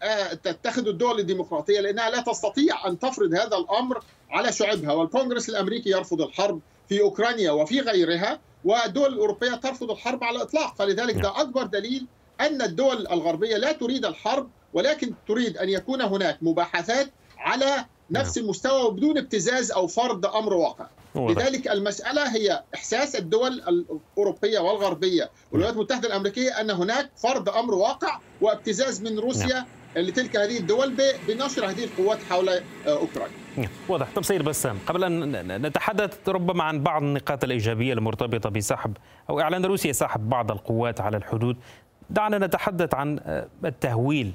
تتخذ 0.43 0.87
الدول 0.87 1.19
الديمقراطية 1.19 1.79
لأنها 1.79 2.09
لا 2.09 2.21
تستطيع 2.21 2.87
أن 2.87 2.99
تفرض 2.99 3.33
هذا 3.33 3.57
الأمر 3.57 4.03
على 4.29 4.51
شعوبها، 4.51 4.93
والكونغرس 4.93 5.49
الأمريكي 5.49 5.89
يرفض 5.89 6.21
الحرب 6.21 6.59
في 6.89 7.01
أوكرانيا 7.01 7.51
وفي 7.51 7.79
غيرها، 7.79 8.39
والدول 8.63 9.13
الأوروبية 9.13 9.55
ترفض 9.55 9.91
الحرب 9.91 10.23
على 10.23 10.35
الإطلاق، 10.35 10.75
فلذلك 10.75 11.15
ده 11.15 11.41
أكبر 11.41 11.63
دليل 11.63 12.07
أن 12.41 12.61
الدول 12.61 13.07
الغربية 13.07 13.57
لا 13.57 13.71
تريد 13.71 14.05
الحرب 14.05 14.49
ولكن 14.73 15.13
تريد 15.27 15.57
أن 15.57 15.69
يكون 15.69 16.01
هناك 16.01 16.37
مباحثات 16.41 17.07
على 17.37 17.85
نفس 18.11 18.37
المستوى 18.37 18.81
وبدون 18.81 19.17
ابتزاز 19.17 19.71
أو 19.71 19.87
فرض 19.87 20.25
أمر 20.25 20.53
واقع. 20.53 20.87
لذلك 21.15 21.67
المسألة 21.67 22.35
هي 22.35 22.63
إحساس 22.75 23.15
الدول 23.15 23.51
الأوروبية 23.51 24.59
والغربية 24.59 25.29
والولايات 25.51 25.75
المتحدة 25.75 26.07
الأمريكية 26.07 26.61
أن 26.61 26.71
هناك 26.71 27.09
فرض 27.15 27.49
أمر 27.49 27.73
واقع 27.73 28.19
وابتزاز 28.41 29.01
من 29.01 29.19
روسيا 29.19 29.65
لتلك 29.95 30.37
هذه 30.37 30.57
الدول 30.57 30.97
بنشر 31.27 31.69
هذه 31.69 31.83
القوات 31.83 32.19
حول 32.29 32.49
أوكرانيا. 32.87 33.69
واضح. 33.89 34.07
طب 34.15 34.23
سيد 34.23 34.41
بسام 34.41 34.79
قبل 34.87 35.03
أن 35.03 35.65
نتحدث 35.65 36.29
ربما 36.29 36.63
عن 36.63 36.83
بعض 36.83 37.01
النقاط 37.03 37.43
الإيجابية 37.43 37.93
المرتبطة 37.93 38.49
بسحب 38.49 38.97
أو 39.29 39.39
إعلان 39.39 39.65
روسيا 39.65 39.91
سحب 39.91 40.29
بعض 40.29 40.51
القوات 40.51 41.01
على 41.01 41.17
الحدود 41.17 41.57
دعنا 42.09 42.37
نتحدث 42.37 42.93
عن 42.93 43.19
التهويل 43.65 44.31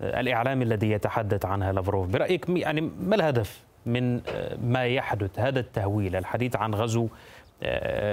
الإعلامي 0.00 0.64
الذي 0.64 0.90
يتحدث 0.90 1.44
عنها 1.44 1.72
لافروف. 1.72 2.08
برأيك 2.08 2.48
يعني 2.48 2.80
ما 2.80 3.14
الهدف؟ 3.14 3.60
من 3.86 4.20
ما 4.62 4.86
يحدث. 4.86 5.38
هذا 5.38 5.60
التهويل 5.60 6.16
الحديث 6.16 6.56
عن 6.56 6.74
غزو 6.74 7.08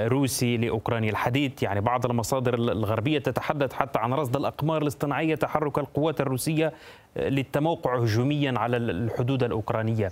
روسي 0.07 0.57
لأوكرانيا. 0.57 1.09
الحديث 1.09 1.63
يعني 1.63 1.81
بعض 1.81 2.05
المصادر 2.05 2.53
الغربية 2.53 3.19
تتحدث 3.19 3.73
حتى 3.73 3.99
عن 3.99 4.13
رصد 4.13 4.35
الأقمار 4.35 4.81
الاصطناعية 4.81 5.35
تحرك 5.35 5.77
القوات 5.77 6.21
الروسية 6.21 6.73
للتموقع 7.15 7.97
هجوميا 7.97 8.53
على 8.59 8.77
الحدود 8.77 9.43
الأوكرانية. 9.43 10.11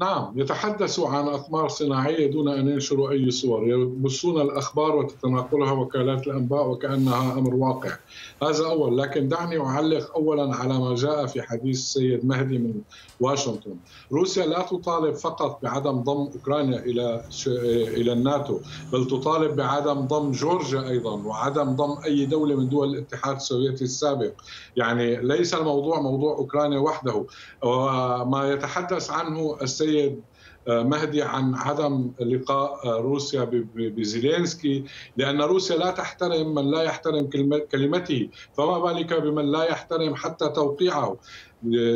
نعم 0.00 0.32
يتحدثوا 0.36 1.08
عن 1.08 1.28
أقمار 1.28 1.68
صناعية 1.68 2.30
دون 2.30 2.48
أن 2.48 2.68
ينشروا 2.68 3.10
أي 3.10 3.30
صور. 3.30 3.68
يبثون 3.68 4.40
الأخبار 4.40 4.96
وتتناقلها 4.96 5.72
وكالات 5.72 6.26
الأنباء 6.26 6.68
وكأنها 6.68 7.32
أمر 7.32 7.54
واقع. 7.54 7.90
هذا 8.42 8.66
أول 8.66 8.98
لكن 8.98 9.28
دعني 9.28 9.60
أعلق 9.60 10.14
أولا 10.16 10.56
على 10.56 10.78
ما 10.78 10.94
جاء 10.94 11.26
في 11.26 11.42
حديث 11.42 11.76
السيد 11.76 12.26
مهدي 12.26 12.58
من 12.58 12.74
واشنطن. 13.20 13.76
روسيا 14.12 14.46
لا 14.46 14.62
تطالب 14.62 15.14
فقط 15.14 15.58
بعدم 15.62 16.02
ضم 16.02 16.30
أوكرانيا 16.34 16.78
إلى 16.78 17.24
إلى 17.96 18.12
الناتو 18.12 18.58
بل 18.92 19.06
تطالب 19.06 19.56
بعدم 19.56 20.00
ضم 20.00 20.30
جورجيا 20.30 20.88
أيضا 20.88 21.14
وعدم 21.14 21.76
ضم 21.76 21.98
أي 22.04 22.26
دولة 22.26 22.54
من 22.56 22.68
دول 22.68 22.88
الاتحاد 22.88 23.36
السوفيتي 23.36 23.84
السابق. 23.84 24.32
يعني 24.76 25.16
ليس 25.22 25.54
الموضوع 25.54 26.00
موضوع 26.00 26.36
أوكرانيا 26.36 26.78
وحده. 26.78 27.26
وما 27.62 28.52
يتحدث 28.52 29.10
عنه 29.10 29.56
السيد 29.62 29.87
السيد 29.88 30.22
مهدي 30.68 31.22
عن 31.22 31.54
عدم 31.54 32.10
لقاء 32.20 33.00
روسيا 33.00 33.48
بزيلينسكي 33.74 34.84
لأن 35.16 35.42
روسيا 35.42 35.76
لا 35.76 35.90
تحترم 35.90 36.54
من 36.54 36.70
لا 36.70 36.82
يحترم 36.82 37.28
كلمته 37.72 38.28
فما 38.52 38.78
بالك 38.78 39.14
بمن 39.22 39.44
لا 39.44 39.64
يحترم 39.64 40.14
حتى 40.14 40.48
توقيعه؟ 40.48 41.16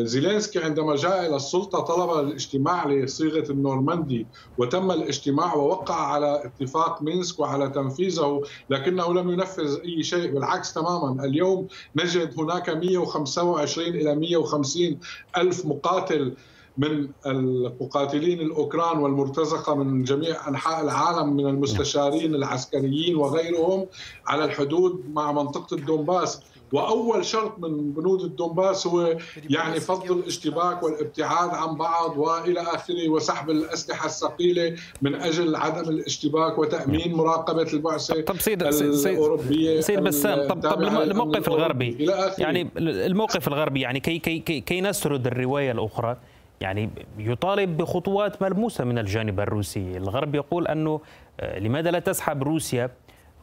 زيلينسكي 0.03 0.59
عندما 0.59 0.97
جاء 0.97 1.27
إلى 1.27 1.37
السلطة 1.37 1.81
طلب 1.81 2.27
الاجتماع 2.27 2.87
لصيغة 2.89 3.53
النورماندي 3.53 4.27
وتم 4.59 4.91
الاجتماع 4.91 5.55
ووقع 5.55 5.95
على 5.95 6.43
اتفاق 6.45 7.03
مينسك 7.03 7.41
وعلى 7.41 7.69
تنفيذه 7.69 8.43
لكنه 8.71 9.15
لم 9.15 9.31
ينفذ 9.31 9.81
أي 9.85 10.03
شيء 10.03 10.33
بالعكس 10.33 10.75
تماما. 10.75 11.25
اليوم 11.25 11.67
نجد 11.97 12.41
هناك 12.41 12.71
125 12.71 13.89
إلى 13.89 14.15
150 14.15 14.99
ألف 15.37 15.67
مقاتل 15.67 16.35
من 16.79 17.09
المقاتلين 17.27 18.41
الأوكران 18.41 18.99
والمرتزقة 18.99 19.75
من 19.75 20.03
جميع 20.05 20.49
أنحاء 20.49 20.85
العالم 20.85 21.37
من 21.37 21.47
المستشارين 21.47 22.35
العسكريين 22.35 23.17
وغيرهم 23.17 23.87
على 24.27 24.45
الحدود 24.45 25.05
مع 25.13 25.33
منطقة 25.33 25.75
الدونباس 25.75 26.41
وأول 26.73 27.25
شرط 27.25 27.59
من 27.59 27.93
بنود 27.93 28.21
الدونباس 28.21 28.87
هو 28.87 29.17
يعني 29.51 29.81
فض 29.81 30.11
الاشتباك 30.11 30.83
والابتعاد 30.83 31.51
عن 31.51 31.77
بعض 31.77 32.19
وإلى 32.19 32.61
آخره 32.61 33.09
وسحب 33.09 33.51
الأسلحة 33.51 34.07
الثقيلة 34.07 34.77
من 35.03 35.15
أجل 35.15 35.57
عدم 35.57 35.91
الاشتباك 35.91 36.59
وتأمين 36.59 37.15
مراقبة 37.15 37.73
البعثة 37.73 38.21
طب 38.21 38.41
سيد 38.41 38.63
الأوروبية 38.63 39.81
سيد 39.81 40.01
بسام 40.01 40.49
طب 40.49 40.61
طب 40.61 40.83
الموقف 40.83 41.49
الغربي. 41.49 42.07
يعني 42.39 42.69
الموقف 42.77 43.49
الغربي 43.49 43.81
يعني 43.81 44.01
كي 44.01 44.19
كي 44.19 44.39
كي, 44.39 44.61
كي 44.61 44.81
نسرد 44.81 45.27
الرواية 45.27 45.73
الأخرى 45.73 46.17
يعني 46.61 46.91
يطالب 47.19 47.77
بخطوات 47.77 48.43
ملموسة 48.43 48.85
من 48.85 48.99
الجانب 48.99 49.41
الروسي. 49.41 49.97
الغرب 49.97 50.35
يقول 50.35 50.67
أنه 50.67 51.01
لماذا 51.43 51.91
لا 51.91 51.99
تسحب 51.99 52.43
روسيا 52.43 52.91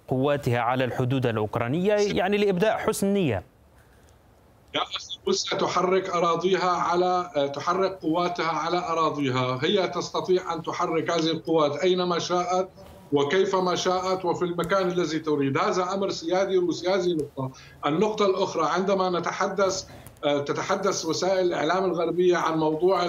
قواتها 0.08 0.60
على 0.60 0.84
الحدود 0.84 1.26
الأوكرانية؟ 1.26 1.94
يعني 1.94 2.38
لإبداء 2.38 2.78
حسن 2.78 3.08
نية. 3.14 3.44
روسيا 5.28 5.58
تحرك 5.58 6.10
أراضيها 6.10 6.70
على 6.70 7.32
تحرك 7.56 7.92
قواتها 7.92 8.52
على 8.52 8.78
أراضيها. 8.78 9.60
هي 9.64 9.88
تستطيع 9.88 10.54
أن 10.54 10.64
تحرك 10.64 11.12
هذه 11.12 11.32
القوات 11.32 11.84
أينما 11.84 12.20
شاءت 12.20 12.70
وكيفما 13.12 13.76
شاءت 13.76 14.26
وفي 14.26 14.46
المكان 14.46 14.88
الذي 14.88 15.20
تريد. 15.20 15.58
هذا 15.58 15.94
أمر 15.94 16.10
سيادي 16.10 16.58
روسي. 16.58 16.90
هذه 16.90 17.18
نقطة. 17.18 17.52
النقطة 17.86 18.26
الأخرى 18.26 18.70
عندما 18.70 19.20
نتحدث 19.20 19.84
آه، 19.84 20.09
تتحدث 20.24 21.06
وسائل 21.06 21.48
الإعلام 21.48 21.86
الغربية 21.86 22.38
عن 22.38 22.58
موضوع 22.58 23.06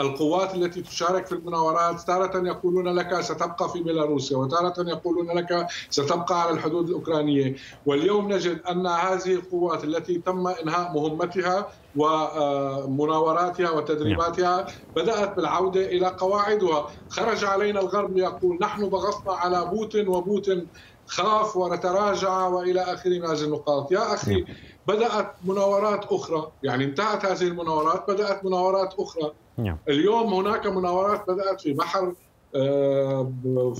القوات 0.00 0.54
التي 0.54 0.82
تشارك 0.82 1.26
في 1.26 1.32
المناورات 1.32 2.00
تارة 2.00 2.46
يقولون 2.46 2.88
لك 2.88 3.20
ستبقى 3.20 3.68
في 3.72 3.82
بيلاروسيا 3.82 4.36
وتارة 4.36 4.88
يقولون 4.88 5.30
لك 5.30 5.66
ستبقى 5.90 6.42
على 6.42 6.50
الحدود 6.50 6.88
الأوكرانية. 6.88 7.56
واليوم 7.86 8.32
نجد 8.32 8.60
أن 8.70 8.86
هذه 8.86 9.34
القوات 9.34 9.84
التي 9.84 10.18
تم 10.18 10.46
إنهاء 10.46 10.92
مهمتها 10.92 11.68
ومناوراتها 11.96 13.70
وتدريباتها 13.70 14.66
بدأت 14.96 15.36
بالعودة 15.36 15.86
إلى 15.86 16.06
قواعدها. 16.06 16.86
خرج 17.08 17.44
علينا 17.44 17.80
الغرب 17.80 18.16
ليقول 18.16 18.58
نحن 18.60 18.88
ضغطنا 18.88 19.32
على 19.32 19.64
بوتين 19.64 20.08
وبوتين 20.08 20.66
خاف 21.06 21.56
وتراجع 21.56 22.46
وإلى 22.46 22.80
اخره 22.80 23.18
من 23.18 23.26
هذه 23.26 23.44
النقاط، 23.44 23.92
يا 23.92 24.14
أخي 24.14 24.44
بدأت 24.88 25.32
مناورات 25.44 26.04
أخرى، 26.04 26.48
يعني 26.62 26.84
انتهت 26.84 27.24
هذه 27.24 27.42
المناورات 27.42 28.10
بدأت 28.10 28.44
مناورات 28.44 28.94
أخرى. 28.98 29.32
نعم. 29.58 29.76
اليوم 29.88 30.34
هناك 30.34 30.66
مناورات 30.66 31.30
بدأت 31.30 31.60
في 31.60 31.72
بحر 31.72 32.12
آه 32.56 33.32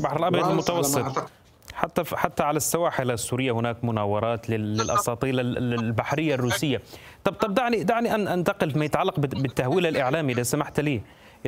بحر 0.03 0.17
الأبيض 0.17 0.49
المتوسط. 0.49 1.29
حتى 1.75 2.05
حتى 2.17 2.43
على 2.43 2.57
السواحل 2.57 3.11
السورية 3.11 3.53
هناك 3.53 3.85
مناورات 3.85 4.51
للأساطيل 4.51 5.41
البحرية 5.41 6.35
الروسية. 6.35 6.83
طب 7.25 7.33
طب 7.33 7.55
دعني 7.55 7.85
دعني 7.85 8.15
أن 8.15 8.29
أنتقل 8.29 8.71
فيما 8.71 8.85
يتعلق 8.85 9.21
بالتهويل 9.21 9.87
الإعلامي 9.87 10.33
إذا 10.33 10.43
سمحت 10.43 10.81
لي. 10.81 11.03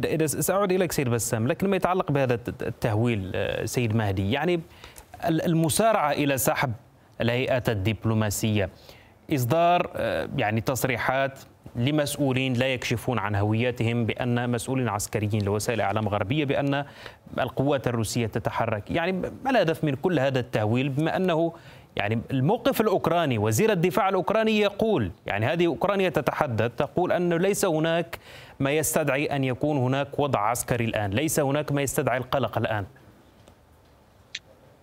اذا 0.05 0.27
سأعود 0.27 0.73
إليك 0.73 0.93
سيد 0.93 1.09
بسام 1.09 1.49
لكن 1.49 1.69
ما 1.69 1.77
يتعلق 1.77 2.11
بهذا 2.11 2.35
التهويل 2.63 3.33
آه، 3.35 3.65
سيد 3.65 3.97
مهدي 3.97 4.33
يعني 4.33 4.61
المسارعة 5.25 6.13
إلى 6.13 6.39
سحب 6.39 6.73
الهيئات 7.21 7.69
الدبلوماسية 7.69 8.71
إصدار 9.35 9.91
آه، 9.97 10.29
يعني 10.37 10.61
تصريحات 10.61 11.39
لمسؤولين 11.77 12.53
لا 12.53 12.67
يكشفون 12.67 13.19
عن 13.19 13.35
هوياتهم 13.35 14.07
بأن 14.07 14.51
مسؤولين 14.51 14.89
عسكريين 14.89 15.45
لوسائل 15.45 15.81
إعلام 15.81 16.09
غربية 16.09 16.45
بأن 16.45 16.85
القوات 17.39 17.89
الروسية 17.89 18.27
تتحرك، 18.27 18.91
يعني 18.91 19.13
ما 19.13 19.51
الهدف 19.51 19.85
من 19.85 19.95
كل 19.95 20.19
هذا 20.19 20.41
التهويل 20.41 20.89
بما 20.89 21.17
أنه 21.17 21.53
يعني 21.97 22.21
الموقف 22.31 22.81
الأوكراني 22.81 23.39
وزير 23.39 23.73
الدفاع 23.73 24.09
الأوكراني 24.09 24.61
يقول 24.61 25.11
يعني 25.27 25.47
هذه 25.47 25.67
أوكرانيا 25.67 26.09
تتحدث 26.09 26.71
تقول 26.77 27.13
انه 27.13 27.37
ليس 27.37 27.65
هناك 27.65 28.19
ما 28.61 28.71
يستدعي 28.71 29.27
أن 29.27 29.45
يكون 29.45 29.77
هناك 29.77 30.19
وضع 30.19 30.41
عسكري 30.41 30.85
الآن، 30.85 31.11
ليس 31.11 31.41
هناك 31.41 31.73
ما 31.73 31.83
يستدعي 31.83 32.19
القلق 32.19 32.59
الآن. 32.59 32.85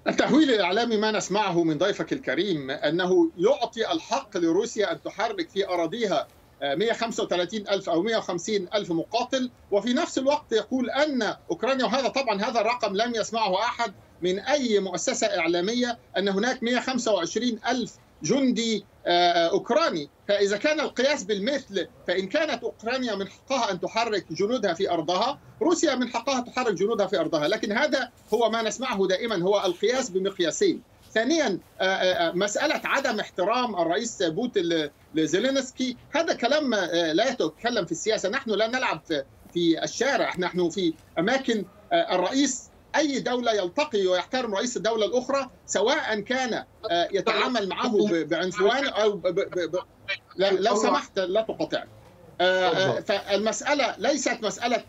التهويل 0.07 0.51
الإعلامي 0.51 0.97
ما 0.97 1.11
نسمعه 1.11 1.63
من 1.63 1.77
ضيفك 1.77 2.13
الكريم 2.13 2.71
أنه 2.71 3.31
يعطي 3.37 3.91
الحق 3.91 4.37
لروسيا 4.37 4.91
أن 4.91 5.01
تحرك 5.01 5.49
في 5.49 5.67
أراضيها 5.67 6.27
135 6.61 7.67
ألف 7.69 7.89
أو 7.89 8.01
150 8.01 8.67
ألف 8.73 8.91
مقاتل. 8.91 9.51
وفي 9.71 9.93
نفس 9.93 10.17
الوقت 10.17 10.51
يقول 10.51 10.89
أن 10.89 11.35
أوكرانيا 11.51 11.85
وهذا 11.85 12.07
طبعا 12.07 12.41
هذا 12.41 12.61
الرقم 12.61 12.95
لم 12.95 13.15
يسمعه 13.15 13.59
أحد 13.59 13.93
من 14.21 14.39
أي 14.39 14.79
مؤسسة 14.79 15.27
إعلامية 15.27 15.97
أن 16.17 16.27
هناك 16.29 16.63
125 16.63 17.59
ألف 17.69 17.95
جندي 18.23 18.85
آه، 19.07 19.47
أوكراني. 19.47 20.09
فإذا 20.27 20.57
كان 20.57 20.79
القياس 20.79 21.23
بالمثل 21.23 21.87
فإن 22.07 22.27
كانت 22.27 22.63
أوكرانيا 22.63 23.15
من 23.15 23.27
حقها 23.27 23.71
أن 23.71 23.79
تحرك 23.79 24.25
جنودها 24.31 24.73
في 24.73 24.91
أرضها 24.91 25.39
روسيا 25.61 25.95
من 25.95 26.09
حقها 26.09 26.41
تحرك 26.41 26.73
جنودها 26.73 27.07
في 27.07 27.19
أرضها. 27.19 27.47
لكن 27.47 27.71
هذا 27.71 28.11
هو 28.33 28.49
ما 28.49 28.61
نسمعه 28.61 29.07
دائما 29.07 29.43
هو 29.43 29.65
القياس 29.65 30.09
بمقياسين. 30.09 30.81
ثانيا 31.13 31.59
آه، 31.81 31.83
آه، 31.83 32.31
مسألة 32.31 32.81
عدم 32.83 33.19
احترام 33.19 33.75
الرئيس 33.75 34.23
بوتين 34.23 34.89
لزيلينسكي. 35.15 35.97
هذا 36.11 36.33
كلام 36.33 36.75
لا 37.13 37.29
يتكلم 37.29 37.85
في 37.85 37.91
السياسة. 37.91 38.29
نحن 38.29 38.49
لا 38.49 38.67
نلعب 38.67 39.01
في 39.53 39.83
الشارع. 39.83 40.33
نحن 40.39 40.69
في 40.69 40.93
أماكن 41.19 41.65
الرئيس 41.93 42.69
أي 42.95 43.19
دولة 43.19 43.53
يلتقي 43.53 44.07
ويحترم 44.07 44.55
رئيس 44.55 44.77
الدولة 44.77 45.05
الأخرى 45.05 45.49
سواء 45.65 46.19
كان 46.19 46.53
آه، 46.91 47.09
يتعامل 47.11 47.67
معه 47.69 48.23
بعنفوان 48.23 48.87
أو 48.87 49.11
ب 49.11 49.27
ب 49.27 49.71
ب 49.71 49.79
لو 50.37 50.75
سمحت 50.75 51.19
لا 51.19 51.41
تقاطعني. 51.41 51.89
آه، 52.41 52.67
آه، 52.67 52.99
فالمسألة 52.99 53.95
ليست 53.97 54.37
مسألة 54.43 54.83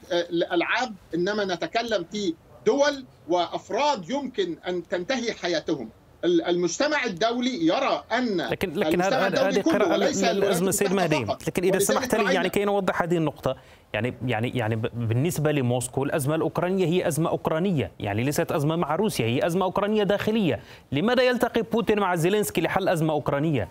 العاب 0.52 0.94
إنما 1.14 1.44
نتكلم 1.44 2.04
في 2.12 2.34
دول 2.66 3.04
وأفراد 3.28 4.10
يمكن 4.10 4.58
أن 4.68 4.88
تنتهي 4.88 5.32
حياتهم. 5.32 5.90
المجتمع 6.26 7.04
الدولي 7.04 7.66
يرى 7.66 8.04
أن 8.12 8.40
لكن 8.40 8.72
لكن 8.72 9.02
هذه 9.02 9.62
قراءة 9.62 9.96
للازمه 10.32 10.70
سيد 10.70 10.92
مهدي. 10.92 11.26
لكن 11.46 11.64
إذا 11.64 11.78
سمحت 11.78 12.14
لي 12.14 12.34
يعني 12.34 12.48
كي 12.48 12.64
نوضح 12.64 13.02
هذه 13.02 13.16
النقطة. 13.16 13.56
يعني 13.92 14.14
يعني 14.26 14.48
يعني 14.48 14.76
بالنسبة 14.76 15.52
لموسكو 15.52 16.04
الأزمة 16.04 16.34
الأوكرانية 16.34 16.86
هي 16.86 17.08
أزمة 17.08 17.30
أوكرانية. 17.30 17.90
يعني 18.00 18.24
ليست 18.24 18.52
أزمة 18.52 18.76
مع 18.76 18.94
روسيا 18.94 19.26
هي 19.26 19.46
أزمة 19.46 19.64
أوكرانية 19.64 20.02
داخلية. 20.02 20.60
لماذا 20.92 21.22
يلتقي 21.22 21.62
بوتين 21.62 21.98
مع 21.98 22.14
زيلينسكي 22.14 22.60
لحل 22.60 22.88
أزمة 22.88 23.12
أوكرانية؟ 23.12 23.68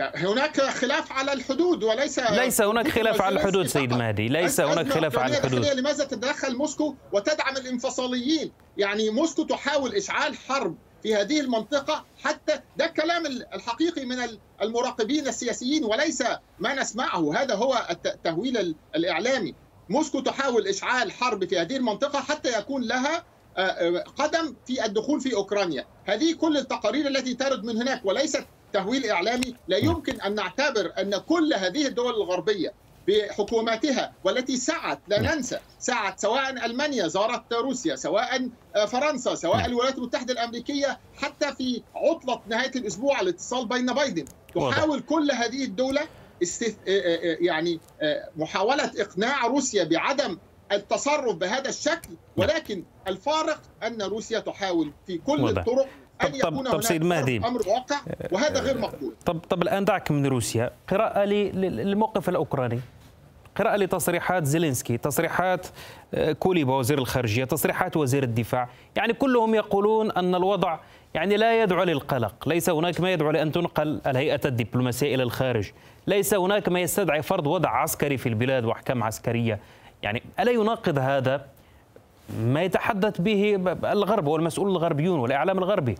هناك 0.00 0.60
خلاف 0.60 1.12
على 1.12 1.32
الحدود 1.32 1.82
وليس 1.84 2.18
ليس 2.18 2.60
هناك 2.60 2.88
خلاف 2.88 3.22
على 3.22 3.40
الحدود 3.40 3.66
سيد 3.66 3.92
مهدي 3.92 4.28
ليس 4.28 4.60
هناك 4.60 4.88
خلاف 4.88 5.18
على 5.18 5.38
الحدود. 5.38 5.66
لماذا 5.66 6.04
تتدخل 6.04 6.56
موسكو 6.56 6.94
وتدعم 7.12 7.56
الانفصاليين؟ 7.56 8.52
يعني 8.76 9.10
موسكو 9.10 9.42
تحاول 9.42 9.94
إشعال 9.94 10.36
حرب 10.36 10.76
في 11.02 11.14
هذه 11.14 11.40
المنطقة 11.40 12.04
حتى 12.22 12.60
ده 12.76 12.86
الكلام 12.86 13.26
الحقيقي 13.26 14.04
من 14.04 14.16
المراقبين 14.62 15.28
السياسيين 15.28 15.84
وليس 15.84 16.22
ما 16.58 16.74
نسمعه. 16.74 17.42
هذا 17.42 17.54
هو 17.54 17.86
التهويل 17.90 18.74
الإعلامي. 18.96 19.54
موسكو 19.88 20.20
تحاول 20.20 20.68
إشعال 20.68 21.12
حرب 21.12 21.44
في 21.44 21.58
هذه 21.58 21.76
المنطقة 21.76 22.20
حتى 22.20 22.58
يكون 22.58 22.82
لها 22.82 23.24
آه، 23.56 23.60
آه، 23.60 24.04
قدم 24.16 24.54
في 24.66 24.84
الدخول 24.84 25.20
في 25.20 25.34
أوكرانيا. 25.34 25.84
هذه 26.04 26.34
كل 26.34 26.56
التقارير 26.56 27.06
التي 27.06 27.34
ترد 27.34 27.64
من 27.64 27.76
هناك 27.76 28.00
وليست 28.04 28.46
تهويل 28.72 29.10
إعلامي 29.10 29.54
لا 29.68 29.76
يمكن 29.76 30.20
أن 30.20 30.34
نعتبر 30.34 30.92
أن 30.98 31.16
كل 31.18 31.54
هذه 31.54 31.86
الدول 31.86 32.14
الغربية 32.14 32.72
بحكوماتها 33.08 34.12
والتي 34.24 34.56
سعت 34.56 34.98
لا. 35.08 35.34
ننسى 35.34 35.58
سعت 35.78 36.20
سواء 36.20 36.66
ألمانيا 36.66 37.08
زارت 37.08 37.52
روسيا 37.52 37.96
سواء 37.96 38.48
آه، 38.76 38.84
فرنسا 38.84 39.34
سواء. 39.34 39.66
الولايات 39.66 39.98
المتحدة 39.98 40.32
الأمريكية 40.32 40.98
حتى 41.16 41.54
في 41.54 41.82
عطلة 41.94 42.40
نهاية 42.48 42.70
الأسبوع 42.76 43.20
الاتصال 43.20 43.68
بين 43.68 43.86
بايدن 43.86 44.24
تحاول 44.54 45.00
كل 45.00 45.30
هذه 45.30 45.64
الدولة 45.64 46.00
استث... 46.42 46.74
آه، 46.88 46.90
آه، 46.90 47.36
يعني 47.40 47.80
محاولة 48.36 48.92
إقناع 48.98 49.46
روسيا 49.46 49.84
بعدم 49.84 50.38
التصرف 50.72 51.36
بهذا 51.36 51.68
الشكل 51.68 52.08
نعم. 52.08 52.18
ولكن 52.36 52.84
الفارق 53.08 53.60
أن 53.82 54.02
روسيا 54.02 54.38
تحاول 54.38 54.92
في 55.06 55.18
كل. 55.18 55.48
الطرق 55.48 55.88
أن 56.24 56.34
يكون 56.34 56.64
طب, 56.64 56.72
طب 56.72 56.80
سيد 56.82 57.04
مهدي. 57.04 57.36
أمر 57.36 57.60
واقع 57.68 57.96
وهذا 58.32 58.60
غير 58.60 58.78
مقبول. 58.78 59.12
طب 59.26 59.38
طب 59.38 59.62
الآن 59.62 59.84
دعك 59.84 60.10
من 60.10 60.26
روسيا. 60.26 60.70
قراءة 60.88 61.24
للموقف 61.24 62.28
الأوكراني. 62.28 62.80
قراءة 63.56 63.76
لتصريحات 63.76 64.44
زيلينسكي 64.44 64.96
تصريحات 64.96 65.66
آه، 66.14 66.32
كوليبا 66.32 66.74
وزير 66.74 66.98
الخارجية 66.98 67.44
تصريحات 67.44 67.96
وزير 67.96 68.22
الدفاع. 68.22 68.68
يعني 68.96 69.12
كلهم 69.12 69.54
يقولون 69.54 70.10
أن 70.10 70.34
الوضع 70.34 70.78
يعني 71.14 71.36
لا 71.36 71.62
يدعو 71.62 71.82
للقلق. 71.84 72.48
ليس 72.48 72.70
هناك 72.70 73.00
ما 73.00 73.12
يدعو 73.12 73.30
لأن 73.30 73.52
تنقل 73.52 74.00
الهيئة 74.06 74.40
الدبلوماسية 74.44 75.14
إلى 75.14 75.22
الخارج. 75.22 75.70
ليس 76.06 76.34
هناك 76.34 76.68
ما 76.68 76.80
يستدعي 76.80 77.22
فرض 77.22 77.46
وضع 77.46 77.70
عسكري 77.70 78.16
في 78.16 78.28
البلاد 78.28 78.64
وأحكام 78.64 79.02
عسكرية. 79.02 79.60
يعني 80.02 80.22
ألا 80.40 80.50
يناقض 80.50 80.98
هذا؟ 80.98 81.46
ما 82.28 82.62
يتحدث 82.62 83.20
به 83.20 83.54
الغرب 83.92 84.26
والمسؤول 84.26 84.70
الغربيون 84.70 85.20
والإعلام 85.20 85.58
الغربي. 85.58 85.94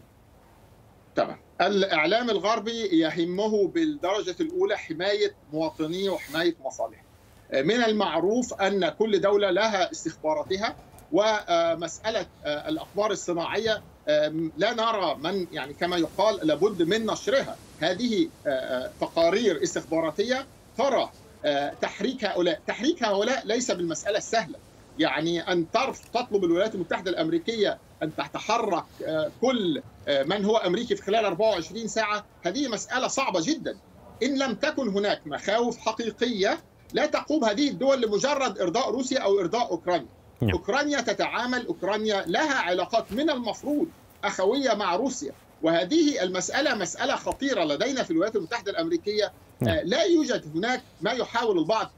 طبعا 1.16 1.38
الإعلام 1.60 2.30
الغربي 2.30 2.98
يهمه 3.00 3.68
بالدرجة 3.68 4.36
الأولى 4.40 4.76
حماية 4.76 5.34
مواطنيه 5.52 6.10
وحماية 6.10 6.54
مصالحه 6.64 7.02
من 7.52 7.84
المعروف 7.84 8.54
أن 8.54 8.88
كل 8.88 9.20
دولة 9.20 9.50
لها 9.50 9.92
استخباراتها 9.92 10.76
ومسألة 11.12 12.26
آه، 12.44 12.68
الأخبار 12.68 13.10
الصناعية 13.10 13.82
لا 14.56 14.74
نرى 14.74 15.16
من 15.22 15.46
يعني 15.52 15.74
كما 15.74 15.96
يقال 15.96 16.46
لابد 16.46 16.82
من 16.82 17.06
نشرها. 17.06 17.56
هذه 17.80 18.28
آه، 18.46 18.50
آه، 18.50 18.90
تقارير 19.00 19.62
استخباراتية 19.62 20.46
ترى 20.78 21.10
تحريك 21.82 22.24
هؤلاء. 22.24 22.60
تحريك 22.66 23.04
هؤلاء 23.04 23.46
ليس 23.46 23.70
بالمسألة 23.70 24.18
السهلة. 24.18 24.58
يعني 24.98 25.52
أن 25.52 25.66
تطلب 26.14 26.44
الولايات 26.44 26.74
المتحدة 26.74 27.10
الأمريكية 27.10 27.78
أن 28.02 28.16
تتحرك 28.16 28.84
كل 29.40 29.82
من 30.08 30.44
هو 30.44 30.56
أمريكي 30.56 30.96
في 30.96 31.02
خلال 31.02 31.24
24 31.24 31.88
ساعة 31.88 32.24
هذه 32.42 32.68
مسألة 32.68 33.08
صعبة 33.08 33.40
جدا 33.42 33.76
إن 34.22 34.38
لم 34.38 34.54
تكن 34.54 34.88
هناك 34.88 35.26
مخاوف 35.26 35.78
حقيقية 35.78 36.58
لا 36.92 37.06
تقوم 37.06 37.44
هذه 37.44 37.68
الدول 37.68 38.02
لمجرد 38.02 38.58
إرضاء 38.58 38.90
روسيا 38.90 39.18
أو 39.18 39.40
إرضاء 39.40 39.70
أوكرانيا 39.70 40.08
نعم. 40.42 40.50
أوكرانيا 40.50 41.00
تتعامل 41.00 41.66
أوكرانيا 41.66 42.24
لها 42.26 42.54
علاقات 42.54 43.12
من 43.12 43.30
المفروض 43.30 43.86
أخوية 44.24 44.74
مع 44.74 44.96
روسيا 44.96 45.32
وهذه 45.62 46.22
المسألة 46.22 46.74
مسألة 46.74 47.16
خطيرة 47.16 47.64
لدينا 47.64 48.02
في 48.02 48.10
الولايات 48.10 48.36
المتحدة 48.36 48.70
الأمريكية 48.70 49.32
نعم. 49.60 49.78
لا 49.84 50.02
يوجد 50.02 50.56
هناك 50.56 50.82
ما 51.00 51.10
يحاول 51.10 51.58
البعض 51.58 51.90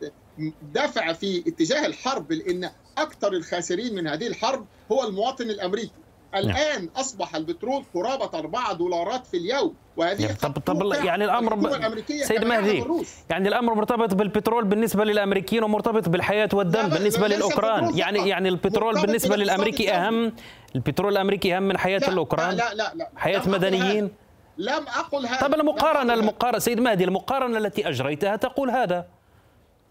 دفع 0.75 1.13
في 1.13 1.45
اتجاه 1.47 1.87
الحرب 1.87 2.33
لأن 2.33 2.71
أكثر 2.99 3.33
الخاسرين 3.33 3.95
من 3.95 4.07
هذه 4.07 4.27
الحرب 4.27 4.67
هو 4.93 5.05
المواطن 5.09 5.51
الأمريكي. 5.51 5.93
الآن 6.35 6.89
أصبح 6.97 7.35
البترول 7.35 7.85
قرابة 7.95 8.39
4 8.39 8.73
دولارات 8.73 9.27
في 9.27 9.37
اليوم 9.37 9.75
وهذه 9.97 10.23
يعني 10.23 10.37
طب 10.37 10.59
طب 10.59 10.93
يعني 11.05 11.25
الأمر 11.25 11.55
ب... 11.55 12.01
سيد 12.23 12.45
مهدي 12.45 12.85
يعني 13.31 13.49
الأمر 13.49 13.75
مرتبط 13.75 14.15
بالبترول 14.15 14.65
بالنسبة 14.65 15.05
للأمريكيين 15.05 15.65
ومرتبط 15.65 16.09
بالحياة 16.09 16.49
والدم 16.53 16.89
بالنسبة 16.89 17.29
للأوكران. 17.29 17.99
يعني 17.99 18.29
يعني 18.29 18.49
البترول 18.49 19.01
بالنسبة 19.01 19.37
للأمريكي 19.37 19.93
أهم. 19.93 20.33
البترول 20.75 21.13
الأمريكي 21.13 21.57
أهم 21.57 21.63
من 21.63 21.79
حياة 21.79 21.99
لا 21.99 22.09
الأوكران. 22.09 22.55
لا 22.55 22.75
لا 22.75 22.93
لا. 22.95 23.11
حياة 23.17 23.49
مدنيين. 23.49 24.11
لم 24.59 24.87
أقل 24.89 25.27
هذا 25.27 25.47
طب 25.47 25.55
المقارنة 25.55 26.15
المقارنة 26.15 26.59
سيد 26.59 26.81
مهدي 26.81 27.05
المقارنة 27.05 27.59
التي 27.59 27.89
أجريتها 27.89 28.37
تقول 28.37 28.71
هذا. 28.71 29.07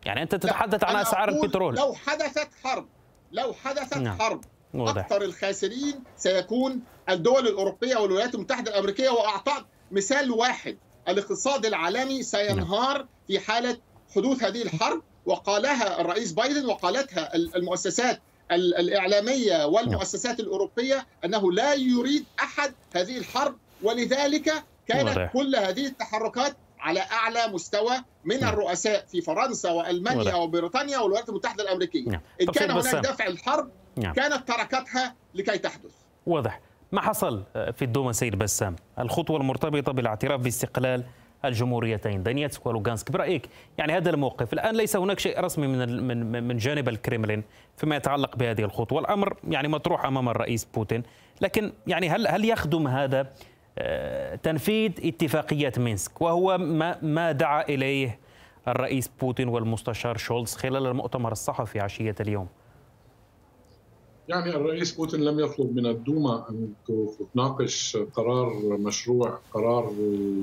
يعني 0.05 0.23
أنت 0.23 0.35
تتحدث 0.35 0.83
عن 0.83 0.95
أسعار 0.95 1.29
البترول 1.29 1.75
لو 1.75 1.93
حدثت 1.93 2.49
حرب 2.63 2.88
لو 3.31 3.53
حدثت 3.53 3.97
نعم. 3.97 4.19
حرب 4.19 4.41
واضح. 4.73 5.05
أكثر 5.05 5.21
الخاسرين 5.21 6.03
سيكون 6.17 6.81
الدول 7.09 7.47
الأوروبية 7.47 7.97
والولايات 7.97 8.35
المتحدة 8.35 8.71
الأمريكية 8.71 9.09
وأعطاك 9.09 9.65
مثال 9.91 10.31
واحد 10.31 10.77
الاقتصاد 11.07 11.65
العالمي 11.65 12.23
سينهار 12.23 12.97
نعم. 12.97 13.07
في 13.27 13.39
حالة 13.39 13.77
حدوث 14.15 14.43
هذه 14.43 14.62
الحرب 14.62 15.01
وقالها 15.25 16.01
الرئيس 16.01 16.31
بايدن 16.31 16.65
وقالتها 16.65 17.35
المؤسسات 17.35 18.21
الإعلامية 18.51 19.65
والمؤسسات 19.65 20.39
الأوروبية 20.39 21.07
أنه 21.25 21.51
لا 21.51 21.73
يريد 21.73 22.25
أحد 22.39 22.73
هذه 22.95 23.17
الحرب 23.17 23.55
ولذلك 23.83 24.63
كانت 24.88 25.29
كل 25.33 25.55
هذه 25.55 25.85
التحركات 25.85 26.55
على 26.79 26.99
أعلى 26.99 27.53
مستوى 27.53 27.93
من 28.25 28.39
نعم. 28.39 28.53
الرؤساء 28.53 29.05
في 29.05 29.21
فرنسا 29.21 29.71
وألمانيا 29.71 30.35
وبريطانيا 30.35 30.97
والولايات 30.97 31.29
المتحدة 31.29 31.63
الأمريكية. 31.63 32.09
نعم. 32.09 32.21
إن 32.41 32.45
كان 32.45 32.71
هناك 32.71 32.95
دفع 32.95 33.27
الحرب 33.27 33.69
نعم. 33.97 34.13
كانت 34.13 34.47
تركتها 34.47 35.15
لكي 35.35 35.57
تحدث. 35.57 35.91
واضح. 36.25 36.61
ما 36.91 37.01
حصل 37.01 37.43
في 37.53 37.81
الدوما 37.81 38.11
سيد 38.11 38.35
بسام؟ 38.35 38.75
الخطوة 38.99 39.37
المرتبطة 39.37 39.91
بالاعتراف 39.91 40.41
باستقلال 40.41 41.03
الجمهوريتين 41.45 42.23
دانيتسك 42.23 42.65
ولوغانسك. 42.65 43.11
برأيك 43.11 43.49
يعني 43.77 43.97
هذا 43.97 44.09
الموقف 44.09 44.53
الآن 44.53 44.75
ليس 44.75 44.95
هناك 44.95 45.19
شيء 45.19 45.39
رسمي 45.39 45.67
من 45.67 46.07
من 46.07 46.47
من 46.47 46.57
جانب 46.57 46.89
الكريملين 46.89 47.43
فيما 47.77 47.95
يتعلق 47.95 48.35
بهذه 48.35 48.61
الخطوة. 48.61 48.99
الامر 48.99 49.37
يعني 49.47 49.67
مطروح 49.67 50.05
أمام 50.05 50.29
الرئيس 50.29 50.65
بوتين. 50.65 51.03
لكن 51.41 51.73
يعني 51.87 52.09
هل 52.09 52.27
هل 52.27 52.45
يخدم 52.45 52.87
هذا 52.87 53.33
تنفيذ 54.43 54.91
اتفاقية 55.03 55.73
مينسك 55.77 56.21
وهو 56.21 56.57
ما, 56.57 57.03
ما 57.03 57.31
دعا 57.31 57.69
إليه 57.69 58.19
الرئيس 58.67 59.09
بوتين 59.21 59.47
والمستشار 59.47 60.17
شولز 60.17 60.55
خلال 60.55 60.85
المؤتمر 60.87 61.31
الصحفي 61.31 61.79
عشية 61.79 62.15
اليوم. 62.19 62.47
يعني 64.27 64.49
الرئيس 64.49 64.91
بوتين 64.91 65.19
لم 65.19 65.39
يطلب 65.39 65.75
من 65.75 65.85
الدوما 65.85 66.49
أن 66.49 66.73
تناقش 67.33 67.97
قرار 68.13 68.77
مشروع 68.77 69.39
قرار 69.53 69.93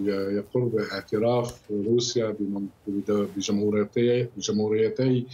يقر 0.07 0.61
باعتراف 0.61 1.61
روسيا 1.71 2.37
بجمهوريتي 3.37 5.27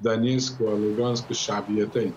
دانيسك 0.00 0.60
ولوغانسك 0.60 1.30
الشعبيتين. 1.30 2.12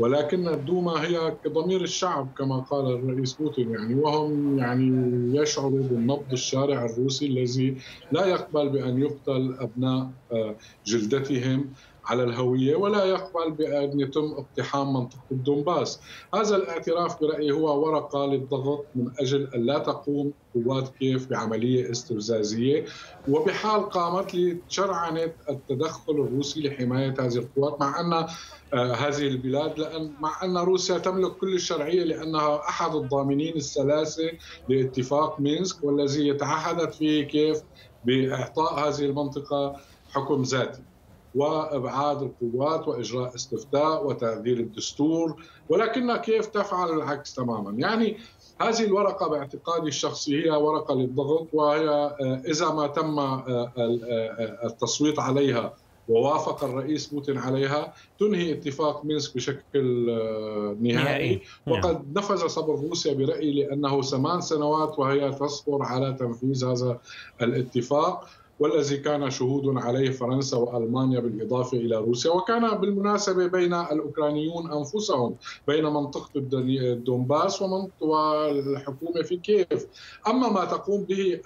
ولكن 0.00 0.48
الدوما 0.48 1.04
هي 1.04 1.36
كضمير 1.44 1.80
الشعب 1.82 2.32
كما 2.38 2.60
قال 2.60 2.86
الرئيس 2.94 3.32
بوتين 3.32 3.70
يعني 3.70 3.94
وهم 3.94 4.58
يعني 4.58 4.90
يشعروا 5.36 5.82
بالنبض 5.82 6.32
الشارع 6.32 6.84
الروسي 6.84 7.26
الذي 7.26 7.76
لا 8.12 8.26
يقبل 8.26 8.68
بأن 8.68 8.98
يقتل 9.02 9.56
أبناء 9.60 10.10
آه، 10.32 10.56
جلدتهم. 10.86 11.72
على 12.10 12.24
الهوية 12.24 12.76
ولا 12.76 13.04
يقبل 13.04 13.50
بأن 13.50 14.00
يتم 14.00 14.32
اقتحام 14.32 14.92
منطقة 14.92 15.24
الدنباس 15.30 16.00
هذا 16.34 16.56
الاعتراف 16.56 17.20
برأيي 17.20 17.52
هو 17.52 17.86
ورقة 17.86 18.26
للضغط 18.26 18.86
من 18.94 19.10
أجل 19.18 19.48
أن 19.54 19.66
لا 19.66 19.78
تقوم 19.78 20.32
قوات 20.54 20.88
كيف 20.88 21.26
بعملية 21.26 21.90
استفزازية. 21.90 22.84
وبحال 23.28 23.88
قامت 23.88 24.34
لشرعنة 24.34 25.32
التدخل 25.50 26.12
الروسي 26.12 26.60
لحماية 26.60 27.14
هذه 27.20 27.36
القوات 27.36 27.80
مع 27.80 28.00
أن 28.00 28.12
آه، 28.74 28.92
هذه 28.92 29.28
البلاد 29.28 29.78
لأن 29.78 30.14
مع 30.20 30.44
أن 30.44 30.58
روسيا 30.58 30.98
تملك 30.98 31.32
كل 31.32 31.54
الشرعية 31.54 32.04
لأنها 32.04 32.68
أحد 32.68 32.94
الضامنين 32.94 33.56
الثلاثة 33.56 34.30
لاتفاق 34.68 35.40
مينسك 35.40 35.84
والذي 35.84 36.28
يتعهدت 36.28 36.94
فيه 36.94 37.22
كيف 37.22 37.62
بإعطاء 38.04 38.88
هذه 38.88 39.04
المنطقة 39.04 39.76
حكم 40.08 40.42
ذاتي. 40.42 40.89
وإبعاد 41.34 42.22
القوات 42.22 42.88
وإجراء 42.88 43.34
استفتاء 43.34 44.06
وتعديل 44.06 44.60
الدستور 44.60 45.42
ولكن 45.68 46.16
كيف 46.16 46.46
تفعل 46.46 46.90
العكس 46.90 47.34
تماما؟ 47.34 47.70
يعني 47.78 48.16
هذه 48.60 48.84
الورقة 48.84 49.28
باعتقادي 49.28 49.88
الشخصي 49.88 50.44
هي 50.44 50.50
ورقة 50.50 50.94
للضغط 50.94 51.46
وهي 51.52 51.88
آه، 51.88 52.42
إذا 52.46 52.70
ما 52.70 52.86
تم 52.86 53.18
آه، 53.18 53.72
آه، 53.78 54.66
التصويت 54.66 55.18
عليها 55.18 55.74
ووافق 56.08 56.64
الرئيس 56.64 57.06
بوتين 57.06 57.38
عليها 57.38 57.94
تنهي 58.18 58.52
اتفاق 58.52 59.04
مينسك 59.04 59.36
بشكل 59.36 60.06
نهائي. 60.80 61.40
نعم. 61.66 61.78
وقد 61.78 62.18
نفذ 62.18 62.46
صبر 62.46 62.74
روسيا 62.74 63.14
برأيي 63.14 63.52
لأنه 63.52 64.02
ثمان 64.02 64.40
سنوات 64.40 64.98
وهي 64.98 65.32
تصبر 65.32 65.82
على 65.82 66.12
تنفيذ 66.12 66.64
هذا 66.64 66.98
الاتفاق. 67.42 68.28
والذي 68.60 68.96
كان 68.96 69.30
شهود 69.30 69.76
عليه 69.76 70.10
فرنسا 70.10 70.56
وألمانيا 70.56 71.20
بالإضافة 71.20 71.78
إلى 71.78 71.96
روسيا 71.96 72.30
وكان 72.30 72.78
بالمناسبة 72.78 73.46
بين 73.46 73.74
الأوكرانيون 73.74 74.72
أنفسهم 74.72 75.34
بين 75.68 75.84
منطقة 75.84 76.30
الدونباس 76.36 77.62
والحكومة 78.00 79.22
في 79.22 79.36
كييف. 79.36 79.86
أما 80.28 80.48
ما 80.48 80.64
تقوم 80.64 81.04
به 81.04 81.40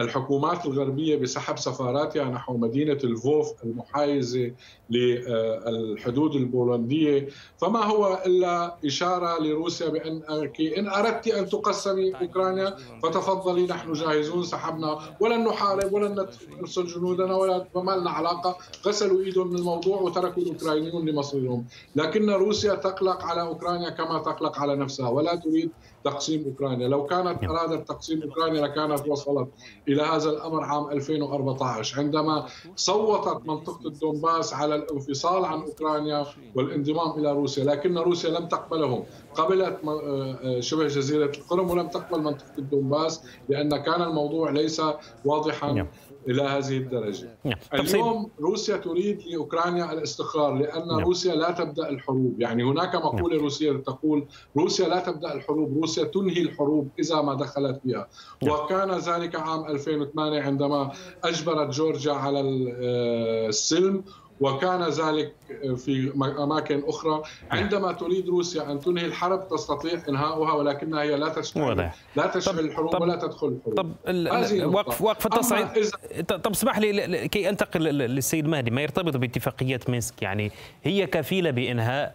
الحكومات 0.00 0.66
الغربية 0.66 1.16
بسحب 1.16 1.58
سفاراتها 1.58 2.24
نحو 2.24 2.56
مدينة 2.56 2.98
الفوف 3.04 3.64
المحايزة 3.64 4.52
للحدود 4.90 6.34
البولندية 6.34 7.28
فما 7.58 7.84
هو 7.84 8.22
إلا 8.26 8.76
إشارة 8.84 9.42
لروسيا 9.42 9.88
بانك 9.88 10.60
إن 10.60 10.88
أردت 10.88 11.28
أن 11.28 11.48
تقسمي 11.48 12.12
أوكرانيا 12.20 12.76
فتفضلي 13.02 13.66
نحن 13.66 13.92
جاهزون 13.92 14.42
سحبنا 14.42 14.98
ولن 15.20 15.44
نحارب 15.44 15.89
ولن 15.92 16.26
نرسل 16.60 16.86
جنودنا 16.86 17.36
ولا 17.36 17.66
ما 17.74 17.92
لنا 17.92 18.10
علاقة. 18.10 18.56
غسلوا 18.86 19.20
إيدهم 19.20 19.48
من 19.48 19.56
الموضوع 19.56 20.00
وتركوا 20.00 20.42
الأوكرانيون 20.42 21.08
لمصيرهم. 21.08 21.64
لكن 21.96 22.30
روسيا 22.30 22.74
تقلق 22.74 23.22
على 23.22 23.40
أوكرانيا 23.40 23.90
كما 23.90 24.18
تقلق 24.18 24.58
على 24.58 24.76
نفسها 24.76 25.08
ولا 25.08 25.34
تريد 25.34 25.70
تقسيم 26.04 26.44
أوكرانيا، 26.44 26.88
لو 26.88 27.06
كانت 27.06 27.42
نعم. 27.42 27.50
ارادت 27.50 27.88
تقسيم 27.88 28.22
أوكرانيا 28.22 28.62
لكانت 28.62 29.08
وصلت 29.08 29.48
إلى 29.88 30.02
هذا 30.02 30.30
الأمر 30.30 30.64
عام 30.64 30.90
2014 30.90 31.98
عندما 31.98 32.46
صوتت 32.76 33.46
منطقة 33.46 33.86
الدونباس 33.86 34.54
على 34.54 34.74
الانفصال 34.74 35.44
عن 35.44 35.60
أوكرانيا 35.60 36.26
والانضمام 36.54 37.18
إلى 37.18 37.32
روسيا، 37.32 37.64
لكن 37.64 37.98
روسيا 37.98 38.30
لم 38.30 38.48
تقبلهم، 38.48 39.04
قبلت 39.34 39.78
آه، 39.88 40.60
شبه 40.60 40.86
جزيرة 40.86 41.32
القرم 41.38 41.70
ولم 41.70 41.88
تقبل 41.88 42.22
منطقة 42.22 42.58
الدونباس 42.58 43.22
لأن 43.48 43.76
كان 43.76 44.02
الموضوع 44.02 44.50
ليس 44.50 44.82
واضحا. 45.24 45.79
نعم. 45.82 45.88
إلى 46.28 46.42
هذه 46.42 46.76
الدرجة. 46.76 47.38
نعم. 47.44 47.54
اليوم 47.74 48.30
روسيا 48.40 48.76
تريد 48.76 49.22
لأوكرانيا 49.22 49.92
الاستقرار 49.92 50.54
لأن 50.54 50.88
نعم. 50.88 51.00
روسيا 51.00 51.34
لا 51.34 51.50
تبدأ 51.50 51.88
الحروب، 51.88 52.40
يعني 52.40 52.64
هناك 52.64 52.94
مقولة 52.94 53.34
نعم. 53.34 53.44
روسية 53.44 53.72
تقول 53.72 54.26
روسيا 54.56 54.88
لا 54.88 55.00
تبدأ 55.00 55.34
الحروب، 55.34 55.76
روسيا 55.76 56.04
تنهي 56.04 56.42
الحروب 56.42 56.88
إذا 56.98 57.20
ما 57.20 57.34
دخلت 57.34 57.80
فيها، 57.82 58.08
نعم. 58.42 58.54
وكان 58.54 58.90
ذلك 58.90 59.36
عام 59.36 59.66
2008 59.66 60.42
عندما 60.42 60.92
أجبرت 61.24 61.74
جورجيا 61.74 62.12
على 62.12 62.40
آه، 62.40 63.48
السلم 63.48 64.04
وكان 64.40 64.82
ذلك 64.82 65.32
في 65.76 66.12
أماكن 66.38 66.82
أخرى. 66.86 67.22
عندما 67.50 67.92
تريد 67.92 68.28
روسيا 68.28 68.72
أن 68.72 68.80
تنهي 68.80 69.04
الحرب 69.06 69.48
تستطيع 69.48 70.02
إنهاؤها 70.08 70.52
ولكنها 70.52 71.02
هي 71.02 71.16
لا 71.16 71.28
تشن 71.28 71.90
لا 72.16 72.26
تشن 72.26 72.58
الحروب 72.58 72.90
طب 72.92 73.00
ولا 73.00 73.16
تدخل 73.16 73.46
الحروب. 73.46 73.76
طب 73.76 74.74
وقف 74.74 75.02
وقف 75.02 75.26
التصعيد. 75.26 75.90
طب 76.28 76.50
اسمح 76.50 76.78
لي 76.78 77.28
كي 77.28 77.48
أنتقل 77.48 77.80
للسيد 77.80 78.48
مهدي. 78.48 78.70
ما 78.70 78.82
يرتبط 78.82 79.16
باتفاقيات 79.16 79.90
مينسك 79.90 80.22
يعني 80.22 80.50
هي 80.84 81.06
كفيلة 81.06 81.50
بإنهاء 81.50 82.14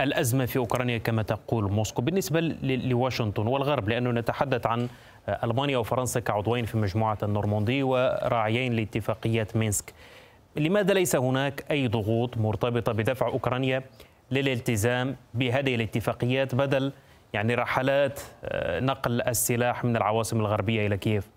الأزمة 0.00 0.46
في 0.46 0.56
أوكرانيا 0.56 0.98
كما 0.98 1.22
تقول 1.22 1.72
موسكو. 1.72 2.02
بالنسبة 2.02 2.40
لواشنطن 2.62 3.46
والغرب 3.46 3.88
لأنه 3.88 4.10
نتحدث 4.10 4.66
عن 4.66 4.88
ألمانيا 5.28 5.78
وفرنسا 5.78 6.20
كعضوين 6.20 6.64
في 6.64 6.76
مجموعة 6.76 7.18
النورماندي 7.22 7.82
وراعيين 7.82 8.72
لاتفاقيات 8.72 9.56
مينسك. 9.56 9.94
لماذا 10.58 10.94
ليس 10.94 11.16
هناك 11.16 11.64
أي 11.70 11.88
ضغوط 11.88 12.36
مرتبطة 12.38 12.92
بدفع 12.92 13.26
أوكرانيا 13.26 13.84
للالتزام 14.30 15.16
بهذه 15.34 15.74
الاتفاقيات 15.74 16.54
بدل 16.54 16.92
يعني 17.32 17.54
رحلات 17.54 18.20
آه، 18.44 18.80
نقل 18.80 19.22
السلاح 19.22 19.84
من 19.84 19.96
العواصم 19.96 20.40
الغربية 20.40 20.86
إلى 20.86 20.96
كييف؟ 20.96 21.28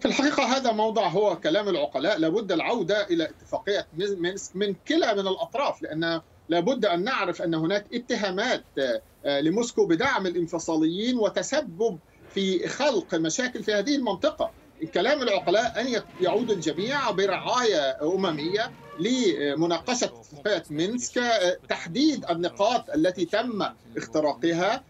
في 0.00 0.08
الحقيقة 0.08 0.56
هذا 0.56 0.72
موضع 0.72 1.08
هو 1.08 1.36
كلام 1.36 1.68
العقلاء. 1.68 2.18
لابد 2.18 2.52
العودة 2.52 3.06
إلى 3.06 3.24
اتفاقية 3.24 3.86
مينسك 3.96 4.56
من 4.56 4.74
كلا 4.88 5.14
من 5.14 5.28
الأطراف 5.28 5.82
لأن 5.82 6.20
لابد 6.48 6.84
أن 6.84 7.04
نعرف 7.04 7.42
أن 7.42 7.54
هناك 7.54 7.86
اتهامات 7.94 8.64
آه، 9.26 9.40
لموسكو 9.40 9.86
بدعم 9.86 10.26
الانفصاليين 10.26 11.18
وتسبب 11.18 11.98
في 12.34 12.68
خلق 12.68 13.14
مشاكل 13.14 13.62
في 13.62 13.72
هذه 13.74 13.96
المنطقة. 13.96 14.50
كلام 14.86 15.22
العقلاء 15.22 15.80
أن 15.80 16.02
يعود 16.20 16.50
الجميع 16.50 17.10
برعاية 17.10 17.98
أممية 18.02 18.72
لمناقشة 19.00 20.04
اتفاقية 20.04 20.62
مينسك 20.70 21.22
تحديد 21.68 22.24
النقاط 22.30 22.90
التي 22.90 23.24
تم 23.24 23.62
اختراقها 23.96 24.84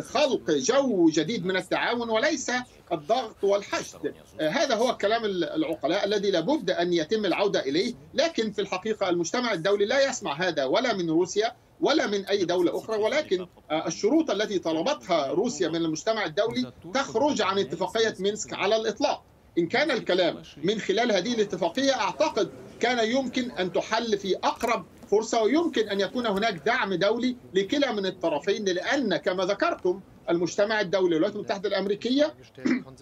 خلق 0.00 0.50
جو 0.50 1.08
جديد 1.08 1.46
من 1.46 1.56
التعاون 1.56 2.10
وليس 2.10 2.50
الضغط 2.92 3.44
والحشد. 3.44 4.14
هذا 4.40 4.74
هو 4.74 4.96
كلام 4.96 5.24
العقلاء 5.24 6.04
الذي 6.04 6.30
لابد 6.30 6.70
أن 6.70 6.92
يتم 6.92 7.24
العودة 7.24 7.60
إليه 7.60 7.94
لكن 8.14 8.52
في 8.52 8.60
الحقيقة 8.60 9.08
المجتمع 9.08 9.52
الدولي 9.52 9.84
لا 9.84 10.08
يسمع 10.10 10.32
هذا 10.32 10.64
ولا 10.64 10.92
من 10.92 11.10
روسيا 11.10 11.52
ولا 11.80 12.06
من 12.06 12.26
أي 12.26 12.44
دولة 12.44 12.78
أخرى 12.78 12.96
ولكن 12.96 13.46
الشروط 13.86 14.30
التي 14.30 14.58
طلبتها 14.58 15.26
روسيا 15.26 15.68
من 15.68 15.76
المجتمع 15.76 16.24
الدولي 16.24 16.72
تخرج 16.94 17.42
عن 17.42 17.58
اتفاقية 17.58 18.14
مينسك 18.18 18.52
على 18.52 18.76
الإطلاق. 18.76 19.22
إن 19.58 19.66
كان 19.66 19.90
الكلام 19.90 20.42
من 20.64 20.78
خلال 20.78 21.12
هذه 21.12 21.34
الاتفاقية 21.34 21.92
أعتقد 21.92 22.50
كان 22.80 23.10
يمكن 23.10 23.50
أن 23.50 23.72
تحل 23.72 24.18
في 24.18 24.36
أقرب 24.36 24.84
فرصة 25.10 25.42
ويمكن 25.42 25.88
أن 25.88 26.00
يكون 26.00 26.26
هناك 26.26 26.54
دعم 26.54 26.94
دولي 26.94 27.36
لكلا 27.54 27.92
من 27.92 28.06
الطرفين 28.06 28.64
لأن 28.64 29.16
كما 29.16 29.44
ذكرتم 29.44 30.00
المجتمع 30.30 30.80
الدولي 30.80 31.04
والولايات 31.14 31.34
المتحدة 31.36 31.68
الأمريكية 31.68 32.34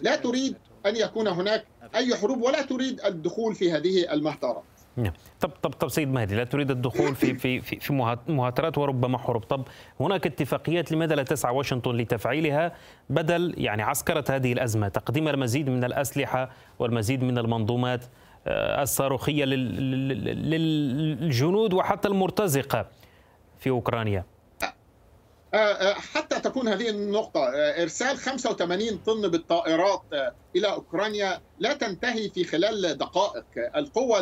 لا 0.01 0.15
تريد 0.15 0.55
أن 0.85 0.95
يكون 0.95 1.27
هناك 1.27 1.65
أي 1.95 2.15
حروب 2.15 2.41
ولا 2.41 2.61
تريد 2.61 3.01
الدخول 3.05 3.55
في 3.55 3.71
هذه 3.71 4.13
المهترات 4.13 4.63
نعم. 4.97 5.13
طب 5.39 5.49
طب 5.49 5.71
طب 5.71 5.89
سيد 5.89 6.07
مهدي 6.07 6.35
لا 6.35 6.43
تريد 6.43 6.71
الدخول 6.71 7.15
في 7.15 7.33
في 7.33 7.61
في, 7.61 7.79
في 7.79 7.93
مهاترات 8.27 8.77
وربما 8.77 9.17
حروب 9.17 9.43
طب 9.43 9.67
هناك 9.99 10.25
اتفاقيات 10.25 10.91
لماذا 10.91 11.15
لا 11.15 11.23
تسعى 11.23 11.55
واشنطن 11.55 11.91
لتفعيلها 11.91 12.73
بدل 13.09 13.53
يعني 13.57 13.83
عسكرة 13.83 14.23
هذه 14.29 14.53
الأزمة؟ 14.53 14.87
تقديم 14.87 15.27
المزيد 15.27 15.69
من 15.69 15.83
الأسلحة 15.83 16.49
والمزيد 16.79 17.23
من 17.23 17.37
المنظومات 17.37 18.05
آه، 18.47 18.81
الصاروخية 18.81 19.45
للجنود 20.55 21.73
وحتى 21.73 22.07
المرتزقة 22.07 22.85
في 23.59 23.69
أوكرانيا. 23.69 24.19
آه، 24.19 24.40
حتى 25.95 26.39
تكون 26.39 26.67
هذه 26.67 26.89
النقطة 26.89 27.49
إرسال 27.53 28.17
85 28.17 28.97
طن 28.97 29.27
بالطائرات 29.27 30.01
إلى 30.55 30.67
أوكرانيا 30.67 31.41
لا 31.59 31.73
تنتهي 31.73 32.29
في 32.29 32.43
خلال 32.43 32.97
دقائق. 32.97 33.45
القوة 33.75 34.19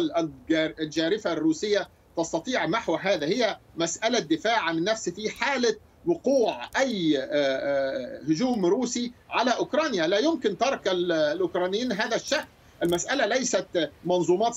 الجارفة 0.79 1.33
الروسية 1.33 1.89
تستطيع 2.17 2.67
محو 2.67 2.95
هذا. 2.95 3.25
هي 3.25 3.57
مسألة 3.77 4.19
دفاع 4.19 4.59
عن 4.59 4.77
النفس 4.77 5.09
في 5.09 5.29
حالة 5.29 5.75
وقوع 6.05 6.69
أي 6.79 7.17
هجوم 8.29 8.65
روسي 8.65 9.11
على 9.29 9.51
أوكرانيا. 9.51 10.07
لا 10.07 10.17
يمكن 10.17 10.57
ترك 10.57 10.87
الأوكرانيين 10.87 11.91
هذا 11.91 12.15
الشكل 12.15 12.47
المسألة 12.83 13.25
ليست 13.25 13.91
منظومات 14.05 14.53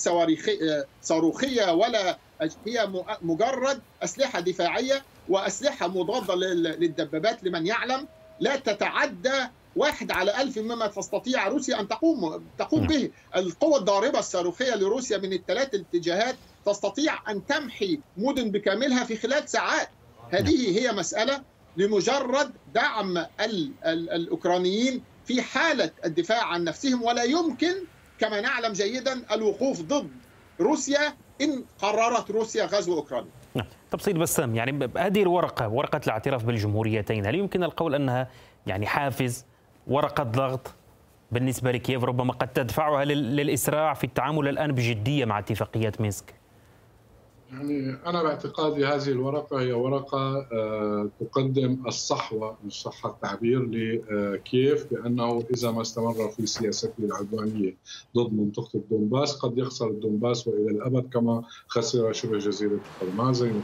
صاروخية 1.02 1.72
ولا 1.72 2.18
هي 2.66 2.90
مجرد 3.22 3.80
أسلحة 4.02 4.40
دفاعية. 4.40 5.02
وأسلحة 5.32 5.88
مضادة 5.88 6.34
للدبابات 6.34 7.44
لمن 7.44 7.66
يعلم 7.66 8.08
لا 8.40 8.56
تتعدى 8.56 9.46
واحد 9.76 10.10
على 10.10 10.42
ألف 10.42 10.58
مما 10.58 10.86
تستطيع 10.86 11.48
روسيا 11.48 11.80
أن 11.80 11.88
تقوم 11.88 12.44
تقوم 12.58 12.80
نعم. 12.80 12.88
به 12.88 13.10
القوة 13.36 13.78
الضاربة 13.78 14.18
الصاروخية 14.18 14.74
لروسيا 14.74 15.18
من 15.18 15.32
الثلاث 15.32 15.74
الاتجاهات 15.74 16.36
تستطيع 16.66 17.30
أن 17.30 17.46
تمحي 17.46 18.00
مدن 18.16 18.50
بكاملها 18.50 19.04
في 19.04 19.16
خلال 19.16 19.48
ساعات 19.48 19.88
هذه 20.30 20.64
نعم. 20.64 20.74
هي 20.74 20.92
مسألة 20.92 21.42
لمجرد 21.76 22.52
دعم 22.74 23.18
ال 23.18 23.72
ال 23.86 24.10
الأوكرانيين 24.10 25.02
في 25.26 25.42
حالة 25.42 25.90
الدفاع 26.04 26.44
عن 26.44 26.64
نفسهم 26.64 27.02
ولا 27.02 27.22
يمكن 27.22 27.74
كما 28.18 28.40
نعلم 28.40 28.72
جيدا 28.72 29.34
الوقوف 29.34 29.80
ضد 29.80 30.10
روسيا 30.60 31.16
إن 31.40 31.64
قررت 31.78 32.30
روسيا 32.30 32.64
غزو 32.64 32.94
أوكرانيا 32.94 33.41
سيد 34.00 34.18
بسام 34.18 34.54
يعني 34.54 34.90
هذه 34.98 35.22
الورقة 35.22 35.68
ورقة 35.68 36.00
الاعتراف 36.06 36.44
بالجمهوريتين 36.44 37.26
هل 37.26 37.34
يمكن 37.34 37.64
القول 37.64 37.94
أنها 37.94 38.28
يعني 38.66 38.86
حافز 38.86 39.46
ورقة 39.86 40.22
ضغط 40.24 40.74
بالنسبة 41.32 41.72
لكييف 41.72 42.04
ربما 42.04 42.32
قد 42.32 42.48
تدفعها 42.48 43.04
للإسراع 43.04 43.94
في 43.94 44.04
التعامل 44.04 44.48
الآن 44.48 44.72
بجدية 44.72 45.24
مع 45.24 45.38
اتفاقيات 45.38 46.00
مينسك 46.00 46.34
يعني 47.52 47.96
أنا 48.06 48.22
باعتقادي 48.22 48.86
هذه 48.86 49.08
الورقة 49.08 49.60
هي 49.60 49.72
ورقة 49.72 50.46
آه، 50.52 51.10
تقدم 51.20 51.82
الصحوة 51.86 52.56
إن 52.64 52.70
صح 52.70 53.06
التعبير 53.06 53.62
لكييف 53.62 54.86
بأنه 54.90 55.44
إذا 55.56 55.70
ما 55.70 55.82
استمر 55.82 56.28
في 56.28 56.46
سياسته 56.46 56.92
العدوانية 56.98 57.76
ضد 58.16 58.32
منطقة 58.32 58.70
الدنباس 58.74 59.36
قد 59.36 59.58
يخسر 59.58 59.88
الدنباس 59.88 60.48
وإلى 60.48 60.70
الأبد 60.70 61.12
كما 61.12 61.42
خسر 61.66 62.12
شبه 62.12 62.38
جزيرة 62.38 62.80
قرم 63.00 63.32
زي 63.32 63.48
ما 63.48 63.62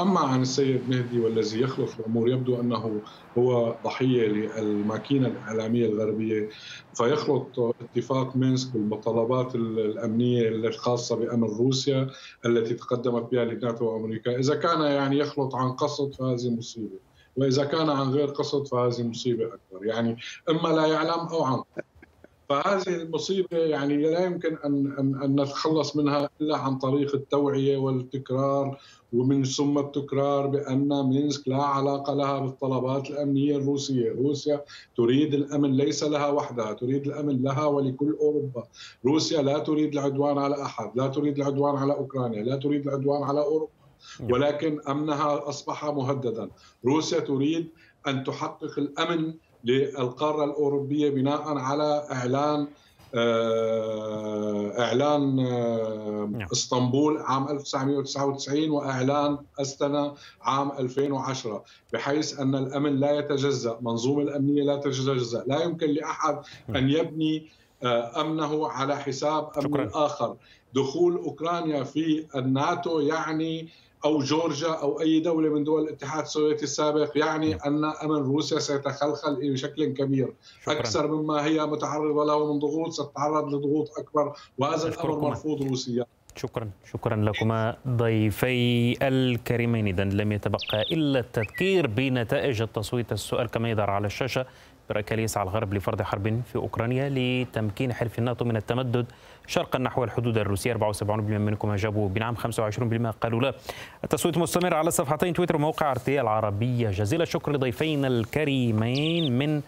أما 0.00 0.20
عن 0.20 0.42
السيد 0.42 0.80
مهدي 0.88 1.20
والذي 1.20 1.60
يخلق 1.60 1.88
الأمور 1.98 2.28
يبدو 2.28 2.60
أنه 2.60 3.00
هو 3.38 3.80
ضحية 3.84 4.26
للماكينة 4.26 5.28
الإعلامية 5.28 5.86
الغربية 5.86 6.48
فيخلط 6.94 7.58
اتفاق 7.80 8.36
مينسك 8.36 8.72
بالمطالبات 8.72 9.54
الأمنية 9.54 10.48
الخاصة 10.48 11.16
بأمن 11.16 11.44
روسيا 11.44 12.10
التي 12.46 12.74
تقدمت 12.74 13.32
بها 13.32 13.42
الناتو 13.42 13.84
وأمريكا. 13.84 14.38
إذا 14.38 14.54
كان 14.54 14.80
يعني 14.80 15.18
يخلط 15.18 15.54
عن 15.54 15.72
قصد 15.72 16.14
فهذه 16.14 16.50
مصيبة 16.50 16.98
وإذا 17.36 17.64
كان 17.64 17.90
عن 17.90 18.10
غير 18.10 18.28
قصد 18.28 18.66
فهذه 18.66 19.02
مصيبة 19.02 19.44
أكبر. 19.44 19.86
يعني 19.86 20.16
إما 20.50 20.68
لا 20.68 20.86
يعلم 20.86 21.10
أو 21.10 21.44
عن 21.44 21.62
فهذه 22.52 23.02
المصيبة 23.02 23.56
يعني 23.58 23.96
لا 23.96 24.24
يمكن 24.24 24.56
أن, 24.64 24.94
أن, 24.98 25.22
أن 25.22 25.40
نتخلص 25.40 25.96
منها 25.96 26.28
إلا 26.40 26.56
عن 26.56 26.78
طريق 26.78 27.14
التوعية 27.14 27.76
والتكرار 27.76 28.78
ومن 29.12 29.44
ثم 29.44 29.78
التكرار 29.78 30.46
بأن 30.46 30.88
مينسك 31.08 31.48
لا 31.48 31.62
علاقة 31.62 32.14
لها 32.14 32.38
بالطلبات 32.38 33.10
الأمنية 33.10 33.56
الروسية. 33.56 34.12
روسيا 34.12 34.64
تريد 34.96 35.34
الأمن 35.34 35.76
ليس 35.76 36.04
لها 36.04 36.28
وحدها 36.28 36.72
تريد 36.72 37.06
الأمن 37.06 37.42
لها 37.42 37.64
ولكل 37.64 38.16
أوروبا. 38.20 38.64
روسيا 39.06 39.42
لا 39.42 39.58
تريد 39.58 39.92
العدوان 39.92 40.38
على 40.38 40.62
أحد 40.62 40.90
لا 40.94 41.06
تريد 41.06 41.38
العدوان 41.38 41.76
على 41.76 41.92
أوكرانيا 41.92 42.42
لا 42.42 42.56
تريد 42.56 42.88
العدوان 42.88 43.22
على 43.22 43.40
أوروبا 43.40 43.72
ولكن 44.30 44.80
أمنها 44.88 45.48
أصبح 45.48 45.84
مهددا. 45.84 46.50
روسيا 46.84 47.20
تريد 47.20 47.68
أن 48.06 48.24
تحقق 48.24 48.78
الأمن 48.78 49.34
للقارة 49.64 50.44
الأوروبية 50.44 51.10
بناء 51.10 51.58
على 51.58 52.06
إعلان 52.12 52.68
آه، 53.14 54.80
إعلان 54.80 55.38
آه، 55.38 56.28
نعم. 56.32 56.48
إسطنبول 56.52 57.18
عام 57.18 57.48
1999 57.48 58.70
وإعلان 58.70 59.38
أستنا 59.60 60.14
عام 60.42 60.72
2010 60.78 61.64
بحيث 61.92 62.40
أن 62.40 62.54
الأمن 62.54 62.96
لا 63.00 63.18
يتجزأ، 63.18 63.78
منظومة 63.80 64.22
الأمنية 64.22 64.62
لا 64.62 64.76
تتجزأ، 64.76 65.44
لا 65.46 65.62
يمكن 65.62 65.90
لأحد 65.90 66.34
نعم. 66.68 66.76
أن 66.76 66.90
يبني 66.90 67.48
آه، 67.82 68.20
أمنه 68.20 68.68
على 68.68 68.96
حساب 68.96 69.50
أمن 69.58 69.80
الآخر، 69.80 70.36
دخول 70.72 71.16
أوكرانيا 71.16 71.84
في 71.84 72.26
الناتو 72.36 73.00
يعني 73.00 73.68
أو 74.04 74.18
جورجيا 74.18 74.68
أو 74.68 75.00
أي 75.00 75.20
دولة 75.20 75.48
من 75.48 75.64
دول 75.64 75.82
الاتحاد 75.82 76.22
السوفيتي 76.22 76.64
السابق 76.64 77.10
يعني 77.14 77.54
أن 77.54 77.84
أمن 77.84 78.16
روسيا 78.16 78.58
سيتخلخل 78.58 79.52
بشكل 79.52 79.84
كبير. 79.84 80.32
شكرا. 80.62 80.74
أكثر 80.74 81.06
مما 81.06 81.44
هي 81.44 81.66
متعرضة 81.66 82.24
له 82.24 82.52
من 82.52 82.58
ضغوط 82.58 82.92
ستتعرض 82.92 83.54
لضغوط 83.54 83.98
أكبر 83.98 84.32
وهذا 84.58 84.88
الأمر 84.88 85.20
مرفوض 85.20 85.62
روسيا. 85.62 86.04
شكرا. 86.36 86.70
شكرا 86.92 87.16
لكما. 87.16 87.76
ضيفي 87.88 88.96
الكريمين 89.08 89.86
اذا 89.86 90.04
لم 90.04 90.32
يتبقى 90.32 90.82
إلا 90.92 91.18
التذكير 91.18 91.86
بنتائج 91.86 92.62
التصويت. 92.62 93.12
السؤال 93.12 93.46
كما 93.46 93.70
يظهر 93.70 93.90
على 93.90 94.06
الشاشة 94.06 94.46
برأيك 94.90 95.12
يسعى 95.12 95.42
الغرب 95.42 95.74
لفرض 95.74 96.02
حرب 96.02 96.42
في 96.52 96.56
أوكرانيا 96.56 97.08
لتمكين 97.08 97.92
حلف 97.92 98.18
الناتو 98.18 98.44
من 98.44 98.56
التمدد 98.56 99.06
شرقا 99.46 99.78
نحو 99.78 100.04
الحدود 100.04 100.38
الروسية. 100.38 100.72
74% 100.72 101.38
منكم 101.38 101.70
أجابوا 101.70 102.08
بنعم 102.08 102.34
25% 102.36 103.10
قالوا 103.20 103.40
لا. 103.40 103.54
التصويت 104.04 104.38
مستمر 104.38 104.74
على 104.74 104.90
صفحتين 104.90 105.34
تويتر 105.34 105.56
وموقع 105.56 105.90
ارتيا 105.90 106.20
العربية 106.20 106.90
جزيل 106.90 107.22
الشكر 107.22 107.52
لضيفينا 107.52 108.08
الكريمين 108.08 109.38
من 109.38 109.62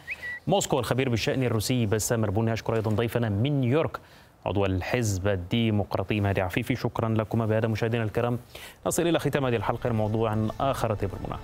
موسكو. 0.46 0.79
الخبير 0.79 1.09
بالشأن 1.09 1.42
الروسي 1.42 1.87
بسام 1.87 2.24
ربوني 2.24 2.53
أشكر 2.53 2.74
أيضا 2.74 2.90
ضيفنا 2.90 3.29
من 3.29 3.61
نيويورك 3.61 3.98
عضو 4.46 4.64
الحزب 4.64 5.29
الديمقراطي 5.29 6.20
مهدي 6.20 6.40
عفيفي. 6.40 6.77
شكرا 6.77 7.09
لكم 7.09 7.46
بهذا 7.46 7.68
مشاهدينا 7.68 8.05
الكرام 8.05 8.38
نصل 8.87 9.03
إلى 9.03 9.18
ختام 9.18 9.46
هذه 9.46 9.57
الحلقة. 9.57 9.88
الموضوع 9.88 10.48
آخر 10.61 10.94
تبرمنا. 10.94 11.38